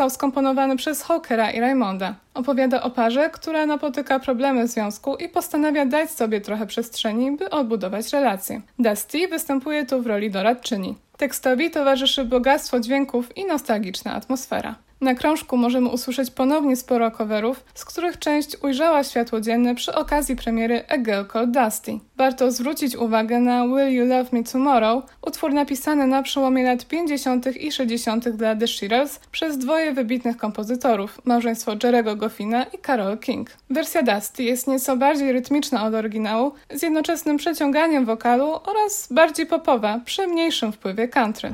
Został 0.00 0.10
skomponowany 0.10 0.76
przez 0.76 1.02
Hawkera 1.02 1.50
i 1.50 1.60
Raymonda. 1.60 2.14
Opowiada 2.34 2.82
o 2.82 2.90
parze, 2.90 3.30
która 3.30 3.66
napotyka 3.66 4.20
problemy 4.20 4.64
w 4.64 4.70
związku 4.70 5.16
i 5.16 5.28
postanawia 5.28 5.86
dać 5.86 6.10
sobie 6.10 6.40
trochę 6.40 6.66
przestrzeni, 6.66 7.36
by 7.36 7.50
odbudować 7.50 8.12
relacje. 8.12 8.60
Dusty 8.78 9.28
występuje 9.28 9.86
tu 9.86 10.02
w 10.02 10.06
roli 10.06 10.30
doradczyni. 10.30 10.96
Tekstowi 11.16 11.70
towarzyszy 11.70 12.24
bogactwo 12.24 12.80
dźwięków 12.80 13.36
i 13.36 13.44
nostalgiczna 13.44 14.14
atmosfera. 14.14 14.74
Na 15.00 15.14
krążku 15.14 15.56
możemy 15.56 15.88
usłyszeć 15.88 16.30
ponownie 16.30 16.76
sporo 16.76 17.10
coverów, 17.10 17.64
z 17.74 17.84
których 17.84 18.18
część 18.18 18.56
ujrzała 18.62 19.04
światło 19.04 19.40
dzienne 19.40 19.74
przy 19.74 19.94
okazji 19.94 20.36
premiery 20.36 20.84
A 20.88 20.98
Girl 20.98 21.24
Called 21.32 21.50
Dusty. 21.50 21.98
Warto 22.16 22.52
zwrócić 22.52 22.96
uwagę 22.96 23.40
na 23.40 23.66
Will 23.66 23.92
You 23.92 24.06
Love 24.06 24.28
Me 24.32 24.44
Tomorrow, 24.44 25.04
utwór 25.22 25.52
napisany 25.52 26.06
na 26.06 26.22
przełomie 26.22 26.64
lat 26.64 26.86
50. 26.86 27.56
i 27.56 27.72
60. 27.72 28.28
dla 28.28 28.56
The 28.56 28.66
Shearers 28.66 29.18
przez 29.32 29.58
dwoje 29.58 29.92
wybitnych 29.92 30.36
kompozytorów, 30.36 31.20
małżeństwo 31.24 31.72
Jerego 31.82 32.16
Goffina 32.16 32.64
i 32.64 32.78
Carol 32.86 33.18
King. 33.18 33.50
Wersja 33.70 34.02
Dusty 34.02 34.42
jest 34.42 34.68
nieco 34.68 34.96
bardziej 34.96 35.32
rytmiczna 35.32 35.84
od 35.84 35.94
oryginału, 35.94 36.52
z 36.74 36.82
jednoczesnym 36.82 37.36
przeciąganiem 37.36 38.04
wokalu 38.04 38.52
oraz 38.64 39.08
bardziej 39.10 39.46
popowa, 39.46 40.00
przy 40.04 40.26
mniejszym 40.26 40.72
wpływie 40.72 41.08
country. 41.08 41.52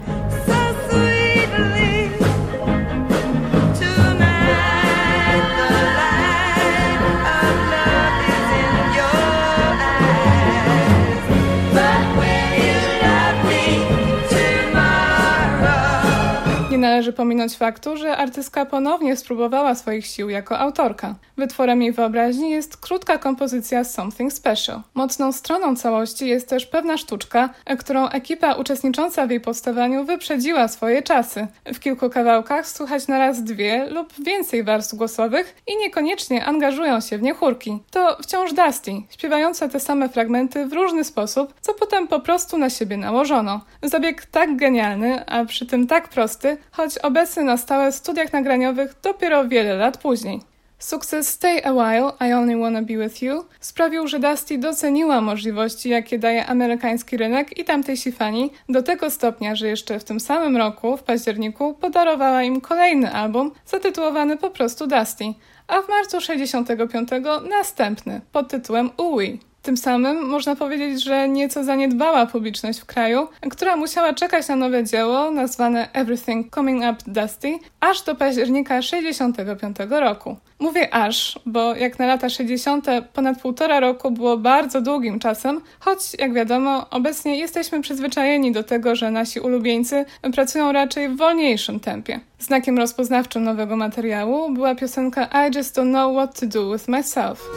Należy 16.86 17.12
pominąć 17.12 17.56
faktu, 17.56 17.96
że 17.96 18.16
artystka 18.16 18.66
ponownie 18.66 19.16
spróbowała 19.16 19.74
swoich 19.74 20.06
sił 20.06 20.28
jako 20.28 20.58
autorka. 20.58 21.14
Wytworem 21.36 21.82
jej 21.82 21.92
wyobraźni 21.92 22.50
jest 22.50 22.76
krótka 22.76 23.18
kompozycja 23.18 23.84
Something 23.84 24.32
Special. 24.32 24.80
Mocną 24.94 25.32
stroną 25.32 25.76
całości 25.76 26.28
jest 26.28 26.48
też 26.48 26.66
pewna 26.66 26.96
sztuczka, 26.96 27.50
którą 27.78 28.08
ekipa 28.08 28.52
uczestnicząca 28.52 29.26
w 29.26 29.30
jej 29.30 29.40
powstawaniu 29.40 30.04
wyprzedziła 30.04 30.68
swoje 30.68 31.02
czasy. 31.02 31.46
W 31.74 31.78
kilku 31.80 32.10
kawałkach 32.10 32.68
słuchać 32.68 33.08
naraz 33.08 33.44
dwie 33.44 33.86
lub 33.90 34.12
więcej 34.24 34.64
warstw 34.64 34.94
głosowych 34.94 35.56
i 35.66 35.76
niekoniecznie 35.76 36.44
angażują 36.44 37.00
się 37.00 37.18
w 37.18 37.22
nie 37.22 37.34
chórki. 37.34 37.78
To 37.90 38.16
wciąż 38.22 38.52
Dusty, 38.52 38.92
śpiewająca 39.10 39.68
te 39.68 39.80
same 39.80 40.08
fragmenty 40.08 40.66
w 40.66 40.72
różny 40.72 41.04
sposób, 41.04 41.54
co 41.60 41.74
potem 41.74 42.08
po 42.08 42.20
prostu 42.20 42.58
na 42.58 42.70
siebie 42.70 42.96
nałożono. 42.96 43.60
Zabieg 43.82 44.26
tak 44.26 44.56
genialny, 44.56 45.26
a 45.26 45.44
przy 45.44 45.66
tym 45.66 45.86
tak 45.86 46.08
prosty, 46.08 46.56
choć 46.76 46.98
obecny 46.98 47.44
na 47.44 47.56
stałe 47.56 47.92
w 47.92 47.94
studiach 47.94 48.32
nagraniowych 48.32 48.94
dopiero 49.02 49.48
wiele 49.48 49.74
lat 49.74 49.98
później. 49.98 50.40
Sukces 50.78 51.28
Stay 51.28 51.64
a 51.64 51.72
While, 51.72 52.28
I 52.28 52.32
Only 52.32 52.56
Wanna 52.56 52.82
Be 52.82 52.96
With 52.96 53.22
You 53.22 53.44
sprawił, 53.60 54.06
że 54.08 54.18
Dusty 54.18 54.58
doceniła 54.58 55.20
możliwości, 55.20 55.88
jakie 55.88 56.18
daje 56.18 56.46
amerykański 56.46 57.16
rynek 57.16 57.58
i 57.58 57.64
tamtejsi 57.64 58.12
fani, 58.12 58.50
do 58.68 58.82
tego 58.82 59.10
stopnia, 59.10 59.54
że 59.54 59.68
jeszcze 59.68 60.00
w 60.00 60.04
tym 60.04 60.20
samym 60.20 60.56
roku, 60.56 60.96
w 60.96 61.02
październiku, 61.02 61.74
podarowała 61.74 62.42
im 62.42 62.60
kolejny 62.60 63.12
album 63.12 63.52
zatytułowany 63.66 64.36
po 64.36 64.50
prostu 64.50 64.86
Dusty, 64.86 65.24
a 65.66 65.82
w 65.82 65.88
marcu 65.88 66.20
65 66.20 67.08
następny 67.50 68.20
pod 68.32 68.48
tytułem 68.48 68.90
Uwi. 68.96 69.40
Tym 69.66 69.76
samym 69.76 70.26
można 70.26 70.56
powiedzieć, 70.56 71.04
że 71.04 71.28
nieco 71.28 71.64
zaniedbała 71.64 72.26
publiczność 72.26 72.80
w 72.80 72.84
kraju, 72.84 73.28
która 73.50 73.76
musiała 73.76 74.14
czekać 74.14 74.48
na 74.48 74.56
nowe 74.56 74.84
dzieło 74.84 75.30
nazwane 75.30 75.88
Everything 75.92 76.54
Coming 76.54 76.82
Up 76.82 76.96
Dusty 77.06 77.58
aż 77.80 78.02
do 78.02 78.14
października 78.14 78.82
65 78.82 79.76
roku. 79.90 80.36
Mówię 80.58 80.94
aż, 80.94 81.38
bo 81.46 81.74
jak 81.74 81.98
na 81.98 82.06
lata 82.06 82.28
60. 82.28 82.86
ponad 83.12 83.40
półtora 83.40 83.80
roku 83.80 84.10
było 84.10 84.36
bardzo 84.36 84.80
długim 84.80 85.18
czasem, 85.18 85.60
choć 85.80 85.98
jak 86.18 86.32
wiadomo, 86.32 86.90
obecnie 86.90 87.38
jesteśmy 87.38 87.80
przyzwyczajeni 87.80 88.52
do 88.52 88.62
tego, 88.62 88.96
że 88.96 89.10
nasi 89.10 89.40
ulubieńcy 89.40 90.04
pracują 90.34 90.72
raczej 90.72 91.08
w 91.08 91.16
wolniejszym 91.16 91.80
tempie. 91.80 92.20
Znakiem 92.38 92.78
rozpoznawczym 92.78 93.44
nowego 93.44 93.76
materiału 93.76 94.52
była 94.52 94.74
piosenka 94.74 95.24
I 95.24 95.56
Just 95.56 95.76
Don't 95.76 95.90
Know 95.90 96.16
What 96.16 96.40
to 96.40 96.46
Do 96.46 96.72
with 96.72 96.88
Myself. 96.88 97.50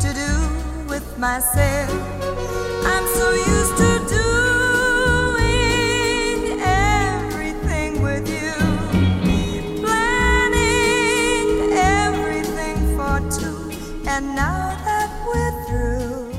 To 0.00 0.14
do 0.14 0.32
with 0.88 1.18
myself. 1.18 1.90
I'm 2.84 3.06
so 3.16 3.30
used 3.34 3.76
to 3.78 3.98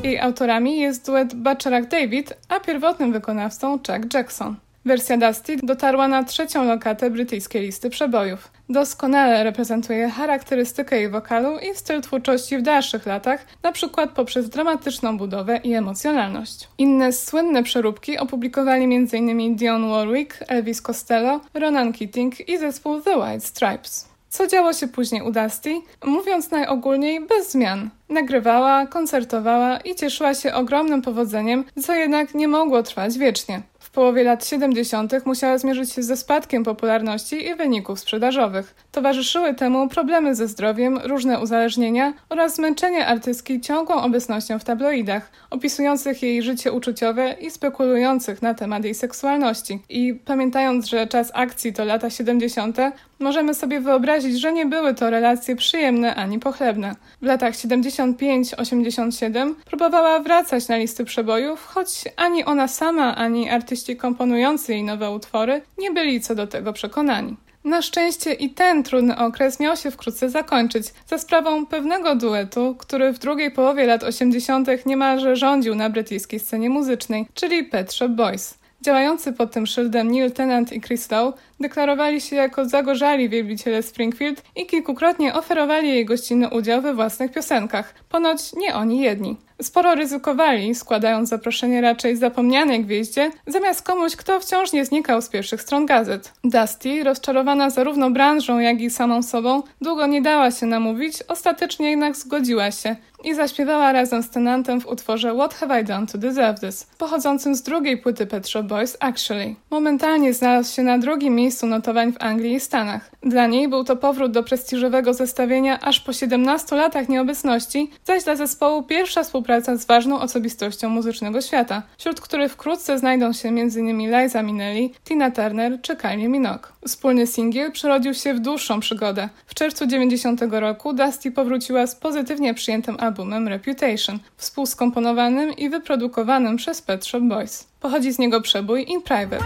Jej 0.03 0.19
autorami 0.19 0.79
jest 0.79 1.05
duet 1.05 1.33
Bacharach 1.33 1.87
David, 1.87 2.33
a 2.49 2.59
pierwotnym 2.59 3.13
wykonawcą 3.13 3.77
Chuck 3.77 4.13
Jackson. 4.13 4.55
Wersja 4.85 5.17
Dusty 5.17 5.57
dotarła 5.63 6.07
na 6.07 6.23
trzecią 6.23 6.65
lokatę 6.65 7.09
brytyjskiej 7.09 7.61
listy 7.61 7.89
przebojów. 7.89 8.58
Doskonale 8.71 9.43
reprezentuje 9.43 10.09
charakterystykę 10.09 10.97
jej 10.97 11.09
wokalu 11.09 11.57
i 11.59 11.75
styl 11.75 12.01
twórczości 12.01 12.57
w 12.57 12.61
dalszych 12.61 13.05
latach, 13.05 13.45
na 13.63 13.71
przykład 13.71 14.09
poprzez 14.09 14.49
dramatyczną 14.49 15.17
budowę 15.17 15.59
i 15.63 15.73
emocjonalność. 15.73 16.67
Inne 16.77 17.13
słynne 17.13 17.63
przeróbki 17.63 18.17
opublikowali 18.17 18.83
m.in. 18.83 19.55
Dionne 19.55 19.89
Warwick, 19.89 20.39
Elvis 20.47 20.81
Costello, 20.81 21.41
Ronan 21.53 21.93
Keating 21.93 22.49
i 22.49 22.57
zespół 22.57 23.01
The 23.01 23.17
White 23.17 23.39
Stripes. 23.39 24.09
Co 24.29 24.47
działo 24.47 24.73
się 24.73 24.87
później 24.87 25.21
u 25.21 25.31
Dusty? 25.31 25.81
Mówiąc 26.05 26.51
najogólniej, 26.51 27.25
bez 27.25 27.51
zmian. 27.51 27.89
Nagrywała, 28.09 28.87
koncertowała 28.87 29.77
i 29.77 29.95
cieszyła 29.95 30.33
się 30.33 30.53
ogromnym 30.53 31.01
powodzeniem, 31.01 31.65
co 31.83 31.93
jednak 31.95 32.35
nie 32.35 32.47
mogło 32.47 32.83
trwać 32.83 33.17
wiecznie. 33.17 33.61
W 33.89 33.91
połowie 33.91 34.23
lat 34.23 34.45
70. 34.45 35.25
musiała 35.25 35.57
zmierzyć 35.57 35.91
się 35.91 36.03
ze 36.03 36.17
spadkiem 36.17 36.63
popularności 36.63 37.47
i 37.47 37.55
wyników 37.55 37.99
sprzedażowych. 37.99 38.75
Towarzyszyły 38.91 39.53
temu 39.53 39.87
problemy 39.87 40.35
ze 40.35 40.47
zdrowiem, 40.47 40.97
różne 40.97 41.39
uzależnienia 41.39 42.13
oraz 42.29 42.55
zmęczenie 42.55 43.07
artystki 43.07 43.61
ciągłą 43.61 43.95
obecnością 43.95 44.59
w 44.59 44.63
tabloidach, 44.63 45.31
opisujących 45.49 46.23
jej 46.23 46.43
życie 46.43 46.71
uczuciowe 46.71 47.35
i 47.41 47.51
spekulujących 47.51 48.41
na 48.41 48.53
temat 48.53 48.83
jej 48.83 48.95
seksualności. 48.95 49.79
I 49.89 50.13
pamiętając, 50.25 50.85
że 50.85 51.07
czas 51.07 51.31
akcji 51.33 51.73
to 51.73 51.85
lata 51.85 52.09
70., 52.09 52.77
możemy 53.19 53.53
sobie 53.53 53.81
wyobrazić, 53.81 54.39
że 54.39 54.53
nie 54.53 54.65
były 54.65 54.93
to 54.93 55.09
relacje 55.09 55.55
przyjemne 55.55 56.15
ani 56.15 56.39
pochlebne. 56.39 56.95
W 57.21 57.25
latach 57.25 57.53
75-87 57.53 59.53
próbowała 59.65 60.19
wracać 60.19 60.67
na 60.67 60.77
listy 60.77 61.05
przebojów, 61.05 61.65
choć 61.65 62.03
ani 62.15 62.45
ona 62.45 62.67
sama, 62.67 63.15
ani 63.15 63.49
artyści 63.49 63.97
komponujący 63.97 64.71
jej 64.71 64.83
nowe 64.83 65.11
utwory 65.11 65.61
nie 65.77 65.91
byli 65.91 66.21
co 66.21 66.35
do 66.35 66.47
tego 66.47 66.73
przekonani. 66.73 67.37
Na 67.63 67.81
szczęście 67.81 68.33
i 68.33 68.49
ten 68.49 68.83
trudny 68.83 69.17
okres 69.17 69.59
miał 69.59 69.77
się 69.77 69.91
wkrótce 69.91 70.29
zakończyć 70.29 70.87
za 71.07 71.17
sprawą 71.17 71.65
pewnego 71.65 72.15
duetu, 72.15 72.75
który 72.79 73.13
w 73.13 73.19
drugiej 73.19 73.51
połowie 73.51 73.85
lat 73.85 74.03
80. 74.03 74.67
niemalże 74.85 75.35
rządził 75.35 75.75
na 75.75 75.89
brytyjskiej 75.89 76.39
scenie 76.39 76.69
muzycznej, 76.69 77.27
czyli 77.33 77.63
Pet 77.63 77.93
Shop 77.93 78.09
Boys. 78.09 78.59
Działający 78.81 79.33
pod 79.33 79.51
tym 79.51 79.67
szyldem 79.67 80.11
Neil 80.11 80.31
Tennant 80.31 80.73
i 80.73 80.81
Chris 80.81 81.11
Lowe 81.11 81.37
deklarowali 81.59 82.21
się 82.21 82.35
jako 82.35 82.65
zagorzali 82.65 83.29
wielbiciele 83.29 83.83
Springfield 83.83 84.43
i 84.55 84.65
kilkukrotnie 84.65 85.33
oferowali 85.33 85.89
jej 85.89 86.05
gościnny 86.05 86.49
udział 86.49 86.81
we 86.81 86.93
własnych 86.93 87.31
piosenkach. 87.31 87.93
Ponoć 88.09 88.53
nie 88.53 88.75
oni 88.75 89.01
jedni. 89.01 89.37
Sporo 89.61 89.95
ryzykowali, 89.95 90.75
składając 90.75 91.29
zaproszenie 91.29 91.81
raczej 91.81 92.17
zapomnianej 92.17 92.85
gwieździe, 92.85 93.31
zamiast 93.47 93.81
komuś, 93.81 94.15
kto 94.15 94.39
wciąż 94.39 94.73
nie 94.73 94.85
znikał 94.85 95.21
z 95.21 95.29
pierwszych 95.29 95.61
stron 95.61 95.85
gazet. 95.85 96.33
Dusty, 96.43 97.03
rozczarowana 97.03 97.69
zarówno 97.69 98.11
branżą, 98.11 98.59
jak 98.59 98.81
i 98.81 98.89
samą 98.89 99.23
sobą, 99.23 99.63
długo 99.81 100.07
nie 100.07 100.21
dała 100.21 100.51
się 100.51 100.65
namówić, 100.65 101.23
ostatecznie 101.27 101.89
jednak 101.89 102.15
zgodziła 102.15 102.71
się 102.71 102.95
i 103.23 103.33
zaśpiewała 103.33 103.91
razem 103.91 104.23
z 104.23 104.29
Tenantem 104.29 104.81
w 104.81 104.87
utworze 104.87 105.33
What 105.33 105.53
Have 105.53 105.81
I 105.81 105.83
Done 105.83 106.07
to 106.07 106.17
Deserve 106.17 106.59
This, 106.59 106.87
pochodzącym 106.97 107.55
z 107.55 107.61
drugiej 107.61 107.97
płyty 107.97 108.25
Pet 108.25 108.47
Shop 108.47 108.63
Boys 108.63 108.97
Actually. 108.99 109.55
Momentalnie 109.69 110.33
znalazł 110.33 110.75
się 110.75 110.83
na 110.83 110.97
drugim 110.97 111.35
miejscu 111.35 111.48
notowań 111.67 112.13
w 112.13 112.21
Anglii 112.23 112.53
i 112.53 112.59
Stanach. 112.59 113.11
Dla 113.23 113.47
niej 113.47 113.67
był 113.67 113.83
to 113.83 113.95
powrót 113.95 114.31
do 114.31 114.43
prestiżowego 114.43 115.13
zestawienia 115.13 115.79
aż 115.79 115.99
po 115.99 116.13
17 116.13 116.75
latach 116.75 117.09
nieobecności, 117.09 117.91
zaś 118.03 118.23
dla 118.23 118.35
zespołu 118.35 118.83
pierwsza 118.83 119.23
współpraca 119.23 119.77
z 119.77 119.85
ważną 119.85 120.19
osobistością 120.19 120.89
muzycznego 120.89 121.41
świata, 121.41 121.83
wśród 121.97 122.21
których 122.21 122.51
wkrótce 122.51 122.99
znajdą 122.99 123.33
się 123.33 123.49
m.in. 123.49 124.21
Liza 124.21 124.43
Minnelli, 124.43 124.93
Tina 125.03 125.31
Turner 125.31 125.81
czy 125.81 125.95
Kylie 125.95 126.27
Minogue. 126.27 126.67
Wspólny 126.87 127.27
singiel 127.27 127.71
przerodził 127.71 128.13
się 128.13 128.33
w 128.33 128.39
dłuższą 128.39 128.79
przygodę. 128.79 129.29
W 129.45 129.53
czerwcu 129.53 129.87
90 129.87 130.41
roku 130.51 130.93
Dusty 130.93 131.31
powróciła 131.31 131.87
z 131.87 131.95
pozytywnie 131.95 132.53
przyjętym 132.53 132.97
albumem 132.99 133.47
Reputation, 133.47 134.19
współskomponowanym 134.37 135.53
i 135.53 135.69
wyprodukowanym 135.69 136.57
przez 136.57 136.81
Pet 136.81 137.05
Shop 137.05 137.21
Boys. 137.21 137.67
Pochodzi 137.79 138.11
z 138.11 138.19
niego 138.19 138.41
przebój 138.41 138.85
In 138.91 139.01
Private. 139.01 139.45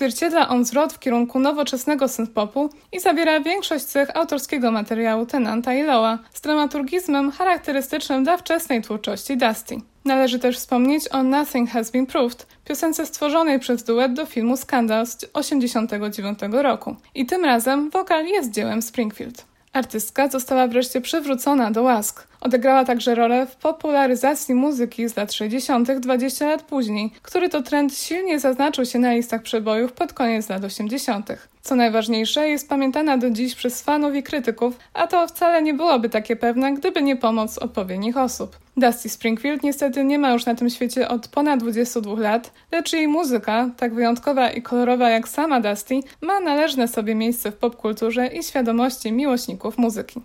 Odzwierciedla 0.00 0.48
on 0.48 0.64
zwrot 0.64 0.92
w 0.92 0.98
kierunku 0.98 1.38
nowoczesnego 1.38 2.08
synthpopu 2.08 2.70
i 2.92 3.00
zawiera 3.00 3.40
większość 3.40 3.84
cech 3.84 4.16
autorskiego 4.16 4.70
materiału 4.70 5.26
Tenanta 5.26 5.74
i 5.74 5.82
Loa 5.82 6.18
z 6.32 6.40
dramaturgizmem 6.40 7.30
charakterystycznym 7.30 8.24
dla 8.24 8.36
wczesnej 8.36 8.82
twórczości 8.82 9.36
Dusty. 9.36 9.76
Należy 10.04 10.38
też 10.38 10.58
wspomnieć 10.58 11.08
o 11.12 11.22
Nothing 11.22 11.70
Has 11.70 11.90
Been 11.90 12.06
Proved, 12.06 12.46
piosence 12.64 13.06
stworzonej 13.06 13.58
przez 13.58 13.84
duet 13.84 14.12
do 14.12 14.26
filmu 14.26 14.56
Skandal 14.56 15.06
z 15.06 15.16
1989 15.16 16.38
roku. 16.52 16.96
I 17.14 17.26
tym 17.26 17.44
razem 17.44 17.90
wokal 17.90 18.26
jest 18.26 18.50
dziełem 18.50 18.82
Springfield. 18.82 19.49
Artystka 19.72 20.28
została 20.28 20.66
wreszcie 20.66 21.00
przywrócona 21.00 21.70
do 21.70 21.82
łask. 21.82 22.26
Odegrała 22.40 22.84
także 22.84 23.14
rolę 23.14 23.46
w 23.46 23.56
popularyzacji 23.56 24.54
muzyki 24.54 25.08
z 25.08 25.16
lat 25.16 25.32
60. 25.32 25.92
20 25.92 26.46
lat 26.46 26.62
później, 26.62 27.12
który 27.22 27.48
to 27.48 27.62
trend 27.62 27.96
silnie 27.96 28.40
zaznaczył 28.40 28.84
się 28.84 28.98
na 28.98 29.12
listach 29.12 29.42
przebojów 29.42 29.92
pod 29.92 30.12
koniec 30.12 30.48
lat 30.48 30.64
80. 30.64 31.49
Co 31.62 31.76
najważniejsze, 31.76 32.48
jest 32.48 32.68
pamiętana 32.68 33.18
do 33.18 33.30
dziś 33.30 33.54
przez 33.54 33.82
fanów 33.82 34.14
i 34.14 34.22
krytyków, 34.22 34.78
a 34.94 35.06
to 35.06 35.28
wcale 35.28 35.62
nie 35.62 35.74
byłoby 35.74 36.08
takie 36.08 36.36
pewne, 36.36 36.74
gdyby 36.74 37.02
nie 37.02 37.16
pomoc 37.16 37.58
odpowiednich 37.58 38.16
osób. 38.16 38.58
Dusty 38.76 39.08
Springfield 39.08 39.62
niestety 39.62 40.04
nie 40.04 40.18
ma 40.18 40.30
już 40.30 40.46
na 40.46 40.54
tym 40.54 40.70
świecie 40.70 41.08
od 41.08 41.28
ponad 41.28 41.60
22 41.60 42.20
lat, 42.20 42.52
lecz 42.72 42.92
jej 42.92 43.08
muzyka, 43.08 43.70
tak 43.76 43.94
wyjątkowa 43.94 44.50
i 44.50 44.62
kolorowa 44.62 45.10
jak 45.10 45.28
sama 45.28 45.60
Dusty, 45.60 46.00
ma 46.20 46.40
należne 46.40 46.88
sobie 46.88 47.14
miejsce 47.14 47.52
w 47.52 47.56
popkulturze 47.56 48.26
i 48.26 48.42
świadomości 48.42 49.12
miłośników 49.12 49.78
muzyki. 49.78 50.20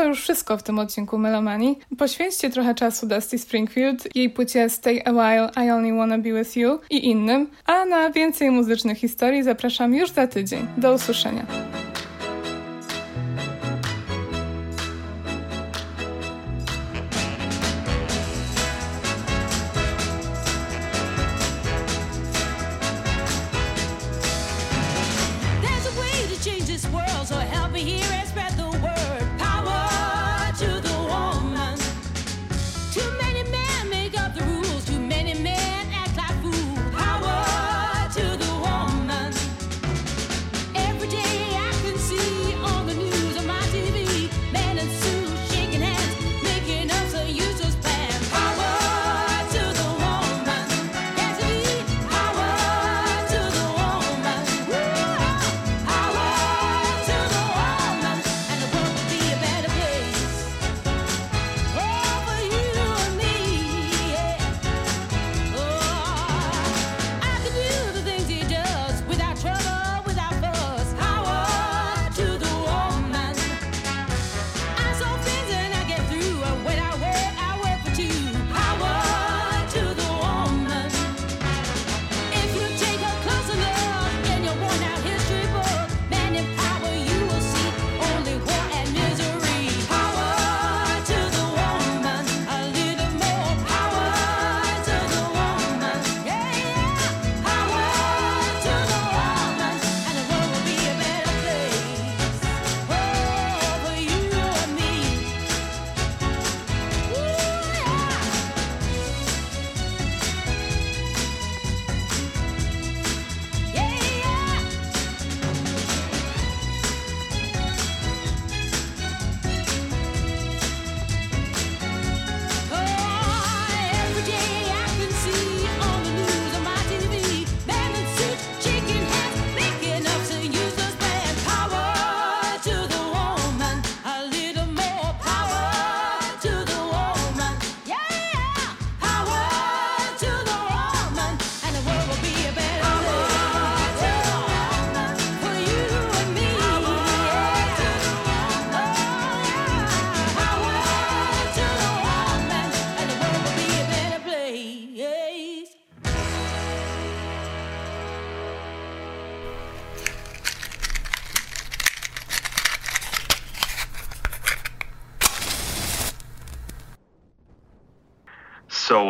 To 0.00 0.06
już 0.06 0.20
wszystko 0.20 0.56
w 0.56 0.62
tym 0.62 0.78
odcinku 0.78 1.18
Melomanii. 1.18 1.78
Poświęćcie 1.98 2.50
trochę 2.50 2.74
czasu 2.74 3.06
Dusty 3.06 3.38
Springfield, 3.38 4.16
jej 4.16 4.30
płycie 4.30 4.70
Stay 4.70 5.02
a 5.04 5.12
While, 5.12 5.64
I 5.66 5.70
Only 5.70 5.96
Wanna 5.96 6.18
Be 6.18 6.32
With 6.32 6.56
You 6.56 6.78
i 6.90 7.06
innym, 7.06 7.46
a 7.66 7.84
na 7.84 8.10
więcej 8.10 8.50
muzycznych 8.50 8.98
historii 8.98 9.42
zapraszam 9.42 9.94
już 9.94 10.10
za 10.10 10.26
tydzień. 10.26 10.66
Do 10.76 10.94
usłyszenia. 10.94 11.46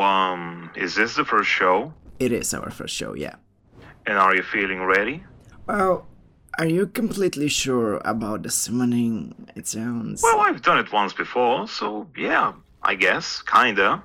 So, 0.01 0.07
um, 0.07 0.71
is 0.77 0.95
this 0.95 1.17
the 1.17 1.27
first 1.27 1.51
show? 1.51 1.93
It 2.19 2.33
is 2.33 2.55
our 2.55 2.71
first 2.71 2.95
show, 2.95 3.13
yeah. 3.15 3.35
And 4.07 4.17
are 4.17 4.35
you 4.35 4.43
feeling 4.43 4.83
ready? 4.83 5.23
Well, 5.67 6.07
are 6.59 6.65
you 6.67 6.87
completely 6.87 7.49
sure 7.49 8.01
about 8.07 8.43
the 8.43 8.49
summoning? 8.49 9.35
It 9.55 9.67
sounds. 9.67 10.23
Well, 10.23 10.41
I've 10.41 10.63
done 10.63 10.79
it 10.79 10.91
once 10.91 11.13
before, 11.13 11.69
so 11.69 12.07
yeah, 12.17 12.55
I 12.83 12.95
guess, 12.95 13.43
kinda. 13.43 14.03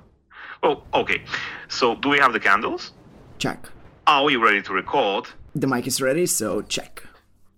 Well, 0.62 0.84
okay. 0.92 1.22
So, 1.68 1.94
do 1.94 2.10
we 2.10 2.18
have 2.18 2.34
the 2.34 2.40
candles? 2.40 2.92
Check. 3.38 3.66
Are 4.06 4.24
we 4.24 4.36
ready 4.36 4.60
to 4.62 4.74
record? 4.74 5.28
The 5.54 5.66
mic 5.66 5.86
is 5.86 6.02
ready, 6.02 6.26
so 6.26 6.60
check. 6.60 7.04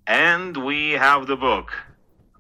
And 0.07 0.57
we 0.65 0.93
have 0.93 1.27
the 1.27 1.37
book. 1.37 1.73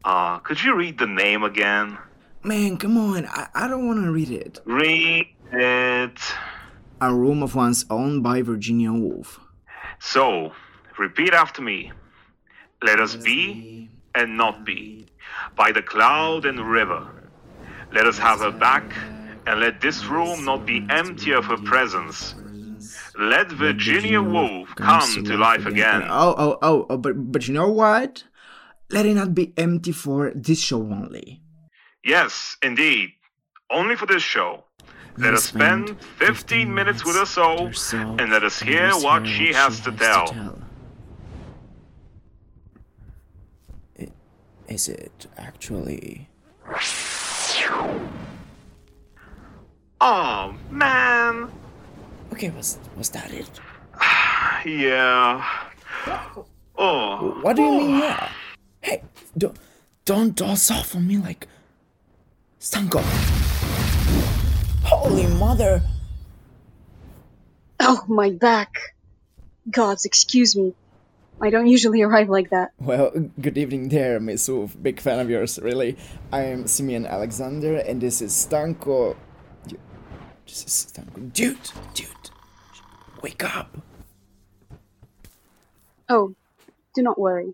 Uh, 0.04 0.38
could 0.38 0.62
you 0.62 0.76
read 0.76 0.96
the 0.98 1.08
name 1.08 1.42
again? 1.42 1.98
Man, 2.44 2.76
come 2.76 2.96
on, 2.96 3.26
I, 3.26 3.48
I 3.52 3.66
don't 3.66 3.86
want 3.88 4.04
to 4.04 4.12
read 4.12 4.30
it. 4.30 4.60
Read 4.64 5.26
it. 5.52 6.18
A 7.00 7.14
Room 7.14 7.42
of 7.42 7.54
One's 7.54 7.84
Own 7.90 8.22
by 8.22 8.42
Virginia 8.42 8.92
Woolf. 8.92 9.40
So, 10.00 10.52
repeat 10.98 11.32
after 11.32 11.62
me. 11.62 11.92
Let 12.82 13.00
us 13.00 13.16
be 13.16 13.90
and 14.14 14.36
not 14.36 14.64
be, 14.64 15.06
by 15.56 15.72
the 15.72 15.82
cloud 15.82 16.44
and 16.44 16.60
river. 16.60 17.06
Let 17.92 18.06
us 18.06 18.18
have 18.18 18.40
her 18.40 18.50
back, 18.50 18.84
and 19.46 19.60
let 19.60 19.80
this 19.80 20.04
room 20.06 20.44
not 20.44 20.66
be 20.66 20.86
empty 20.90 21.32
of 21.32 21.44
her 21.46 21.56
presence. 21.58 22.34
Let 23.18 23.50
Virginia 23.50 24.22
Woolf 24.22 24.74
come 24.76 25.24
to 25.24 25.36
life 25.36 25.66
again. 25.66 26.04
Oh, 26.08 26.34
oh, 26.38 26.58
oh, 26.62 26.86
oh, 26.90 26.96
but, 26.96 27.32
but 27.32 27.48
you 27.48 27.54
know 27.54 27.68
what? 27.68 28.24
Let 28.90 29.06
it 29.06 29.14
not 29.14 29.34
be 29.34 29.52
empty 29.56 29.92
for 29.92 30.32
this 30.34 30.60
show 30.60 30.80
only. 30.82 31.42
Yes, 32.04 32.56
indeed. 32.62 33.10
Only 33.70 33.96
for 33.96 34.06
this 34.06 34.22
show. 34.22 34.64
Let 35.18 35.34
us 35.34 35.44
spend 35.44 36.00
15 36.00 36.72
minutes 36.72 37.04
with 37.04 37.16
her 37.16 37.26
soul, 37.26 37.70
and 37.92 38.30
let 38.30 38.44
us 38.44 38.60
hear 38.60 38.90
what 38.92 39.26
she 39.26 39.52
has 39.52 39.80
to 39.80 39.92
tell. 39.92 40.58
Is 44.68 44.88
it 44.88 45.26
actually? 45.36 46.28
Oh, 50.00 50.54
man. 50.70 51.50
Okay, 52.32 52.50
was 52.50 52.78
was 52.96 53.08
that 53.10 53.32
it? 53.32 53.50
Yeah. 54.64 55.44
Oh. 56.76 57.38
What 57.42 57.56
do 57.56 57.62
you 57.62 57.72
mean, 57.72 57.98
yeah? 57.98 58.28
Hey, 58.80 59.02
don't 59.36 59.58
don't 60.04 60.36
toss 60.36 60.70
off 60.70 60.94
on 60.94 61.06
me 61.06 61.16
like 61.16 61.48
Stanko. 62.60 63.47
Holy 64.88 65.26
mother! 65.26 65.82
Oh, 67.78 68.06
my 68.08 68.30
back. 68.30 68.72
Gods, 69.70 70.06
excuse 70.06 70.56
me. 70.56 70.72
I 71.42 71.50
don't 71.50 71.66
usually 71.66 72.00
arrive 72.00 72.30
like 72.30 72.48
that. 72.50 72.72
Well, 72.78 73.12
good 73.38 73.58
evening 73.58 73.90
there, 73.90 74.18
Miss 74.18 74.48
Wolf. 74.48 74.74
Big 74.80 74.98
fan 74.98 75.20
of 75.20 75.28
yours, 75.28 75.58
really. 75.62 75.98
I 76.32 76.44
am 76.44 76.66
Simeon 76.66 77.04
Alexander, 77.04 77.76
and 77.76 78.00
this 78.00 78.22
is 78.22 78.32
Stanko. 78.32 79.14
This 80.46 80.64
is 80.64 80.90
Stanko. 80.90 81.34
Dude, 81.34 81.70
dude, 81.92 82.30
wake 83.22 83.44
up! 83.44 83.76
Oh, 86.08 86.34
do 86.94 87.02
not 87.02 87.20
worry. 87.20 87.52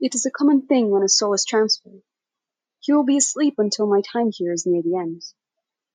It 0.00 0.16
is 0.16 0.26
a 0.26 0.30
common 0.32 0.62
thing 0.62 0.90
when 0.90 1.04
a 1.04 1.08
soul 1.08 1.34
is 1.34 1.44
transferred. 1.44 2.02
He 2.80 2.92
will 2.92 3.04
be 3.04 3.16
asleep 3.16 3.54
until 3.58 3.86
my 3.86 4.00
time 4.00 4.32
here 4.32 4.52
is 4.52 4.66
near 4.66 4.82
the 4.82 4.96
end. 4.96 5.22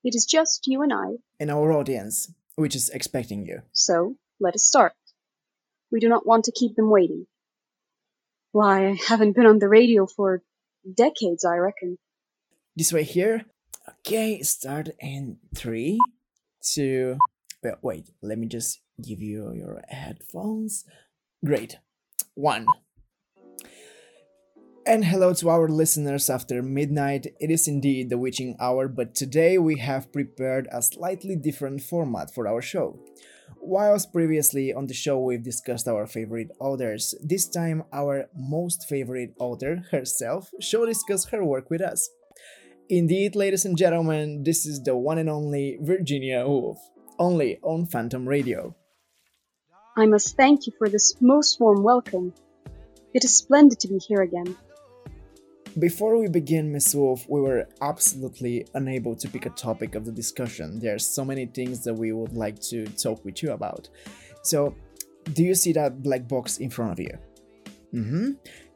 It 0.08 0.15
is 0.15 0.26
just 0.26 0.67
you 0.67 0.84
and 0.84 0.93
I, 0.93 1.17
And 1.38 1.52
our 1.52 1.74
audience, 1.74 2.32
which 2.56 2.76
is 2.78 2.89
expecting 2.89 3.46
you. 3.46 3.63
so 3.74 4.15
let 4.39 4.56
us 4.56 4.63
start. 4.63 4.93
We 5.91 6.00
do 6.00 6.08
not 6.08 6.26
want 6.26 6.46
to 6.46 6.54
keep 6.54 6.78
them 6.78 6.89
waiting. 6.89 7.28
Why, 8.54 8.88
I 8.88 8.98
haven't 9.10 9.36
been 9.36 9.46
on 9.46 9.60
the 9.60 9.67
radio 9.67 10.06
for 10.06 10.43
decades, 11.04 11.43
I 11.43 11.58
reckon. 11.58 11.98
This 12.74 12.93
way 12.93 13.04
here. 13.04 13.43
Okay, 13.89 14.41
start 14.43 14.88
in 15.02 15.39
three, 15.54 16.00
two. 16.62 17.17
Well, 17.62 17.78
wait, 17.82 18.10
let 18.22 18.38
me 18.38 18.48
just 18.48 18.80
give 19.02 19.22
you 19.22 19.52
your 19.54 19.84
headphones. 19.89 20.86
Great. 21.43 21.80
One. 22.34 22.65
And 24.88 25.04
hello 25.04 25.34
to 25.34 25.50
our 25.50 25.67
listeners 25.67 26.30
after 26.30 26.63
midnight. 26.63 27.28
It 27.41 27.52
is 27.52 27.67
indeed 27.67 28.10
the 28.10 28.17
witching 28.17 28.56
hour, 28.58 28.88
but 28.88 29.15
today 29.15 29.58
we 29.58 29.80
have 29.80 30.13
prepared 30.13 30.69
a 30.71 30.82
slightly 30.82 31.36
different 31.36 31.82
format 31.82 32.34
for 32.34 32.47
our 32.47 32.62
show. 32.62 32.97
Whilst 33.60 34.13
previously 34.13 34.71
on 34.71 34.88
the 34.88 34.93
show 34.93 35.19
we've 35.19 35.43
discussed 35.43 35.89
our 35.89 36.08
favorite 36.08 36.52
authors, 36.62 37.13
this 37.21 37.50
time 37.50 37.84
our 37.91 38.30
most 38.34 38.88
favorite 38.88 39.34
author 39.39 39.84
herself 39.91 40.52
shall 40.62 40.86
discuss 40.86 41.26
her 41.26 41.43
work 41.43 41.69
with 41.69 41.82
us. 41.82 42.10
Indeed, 42.88 43.36
ladies 43.36 43.65
and 43.65 43.78
gentlemen, 43.78 44.43
this 44.43 44.65
is 44.65 44.82
the 44.82 44.95
one 44.95 45.17
and 45.17 45.30
only 45.30 45.80
Virginia 45.82 46.47
Woolf, 46.47 46.80
only 47.19 47.60
on 47.62 47.88
Phantom 47.88 48.26
Radio. 48.26 48.73
I 49.97 50.06
must 50.06 50.38
thank 50.38 50.65
you 50.65 50.71
for 50.78 50.88
this 50.88 51.13
most 51.19 51.60
warm 51.60 51.84
welcome. 51.84 52.34
It 53.13 53.26
is 53.26 53.36
splendid 53.36 53.82
to 53.82 53.89
be 53.89 53.97
here 53.97 54.21
again. 54.21 54.56
Before 55.80 56.18
we 56.18 56.28
begin, 56.28 56.72
Miss 56.72 56.96
Wolf, 56.96 57.28
we 57.30 57.40
were 57.40 57.68
absolutely 57.82 58.66
unable 58.74 59.16
to 59.16 59.28
pick 59.28 59.46
a 59.46 59.52
topic 59.52 59.94
of 59.94 60.06
the 60.06 60.12
discussion. 60.12 60.80
There 60.80 60.96
are 60.96 61.00
so 61.00 61.24
many 61.24 61.46
things 61.46 61.84
that 61.84 61.94
we 61.94 62.13
would 62.13 62.34
like 62.34 62.60
to 62.72 62.88
talk 62.88 63.24
with 63.24 63.44
you 63.44 63.52
about. 63.52 63.88
So, 64.42 64.74
do 65.34 65.44
you 65.44 65.54
see 65.54 65.74
that 65.74 66.02
black 66.02 66.28
box 66.28 66.58
in 66.58 66.72
front 66.72 66.94
of 66.94 67.00
you? 67.00 67.16
Mm-hmm. 67.94 68.32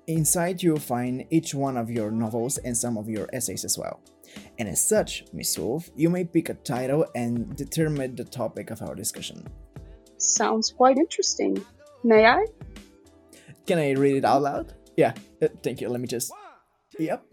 Inside, 0.08 0.62
you'll 0.62 0.78
find 0.78 1.26
each 1.32 1.56
one 1.56 1.76
of 1.76 1.90
your 1.90 2.12
novels 2.12 2.60
and 2.60 2.78
some 2.78 2.98
of 2.98 3.10
your 3.10 3.28
essays 3.34 3.66
as 3.66 3.80
well. 3.80 4.02
And 4.60 4.70
as 4.70 4.80
such, 4.80 5.24
Miss 5.34 5.58
Wolf, 5.58 5.90
you 5.96 6.10
may 6.10 6.24
pick 6.24 6.50
a 6.50 6.54
title 6.54 7.08
and 7.16 7.56
determine 7.56 8.16
the 8.16 8.26
topic 8.26 8.70
of 8.70 8.80
our 8.84 8.94
discussion. 8.94 9.48
Sounds 10.18 10.72
quite 10.72 10.98
interesting. 10.98 11.66
May 12.04 12.28
I? 12.28 12.46
Can 13.66 13.80
I 13.80 13.92
read 13.92 14.18
it 14.18 14.26
out 14.26 14.44
loud? 14.44 14.74
Yeah, 14.98 15.14
uh, 15.42 15.48
thank 15.64 15.82
you. 15.82 15.90
Let 15.90 16.00
me 16.00 16.08
just. 16.08 16.32
Yep. 17.02 17.26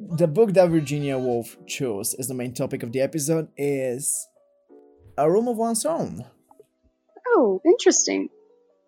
The 0.00 0.26
book 0.26 0.52
that 0.54 0.68
Virginia 0.68 1.16
Woolf 1.16 1.56
chose 1.66 2.12
as 2.14 2.26
the 2.26 2.34
main 2.34 2.52
topic 2.52 2.82
of 2.82 2.90
the 2.90 3.00
episode 3.00 3.48
is 3.56 4.26
A 5.16 5.30
Room 5.30 5.46
of 5.46 5.56
One's 5.56 5.84
Own. 5.84 6.24
Oh, 7.28 7.60
interesting. 7.64 8.30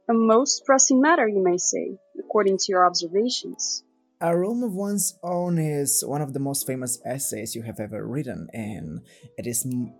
A 0.08 0.12
most 0.12 0.64
pressing 0.66 1.00
matter, 1.00 1.28
you 1.28 1.40
may 1.40 1.56
say, 1.56 1.98
according 2.18 2.58
to 2.58 2.64
your 2.70 2.84
observations. 2.84 3.84
A 4.20 4.36
Room 4.36 4.64
of 4.64 4.74
One's 4.74 5.16
Own 5.22 5.56
is 5.56 6.02
one 6.04 6.20
of 6.20 6.32
the 6.32 6.40
most 6.40 6.66
famous 6.66 6.98
essays 7.04 7.54
you 7.54 7.62
have 7.62 7.78
ever 7.78 8.04
written, 8.04 8.48
and 8.52 9.02
it 9.38 9.46
is. 9.46 9.64
M- 9.64 9.94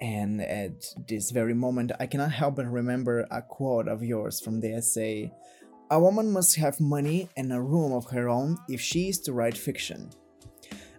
and 0.00 0.40
at 0.40 0.84
this 1.08 1.30
very 1.30 1.54
moment, 1.54 1.92
I 1.98 2.06
cannot 2.06 2.32
help 2.32 2.56
but 2.56 2.66
remember 2.66 3.26
a 3.30 3.40
quote 3.40 3.86
of 3.86 4.02
yours 4.02 4.40
from 4.40 4.60
the 4.60 4.74
essay 4.74 5.32
A 5.92 6.00
woman 6.00 6.32
must 6.32 6.56
have 6.56 6.80
money 6.80 7.28
and 7.36 7.52
a 7.52 7.60
room 7.60 7.92
of 7.92 8.06
her 8.12 8.26
own 8.26 8.56
if 8.66 8.80
she 8.80 9.10
is 9.10 9.18
to 9.20 9.34
write 9.34 9.58
fiction. 9.58 10.08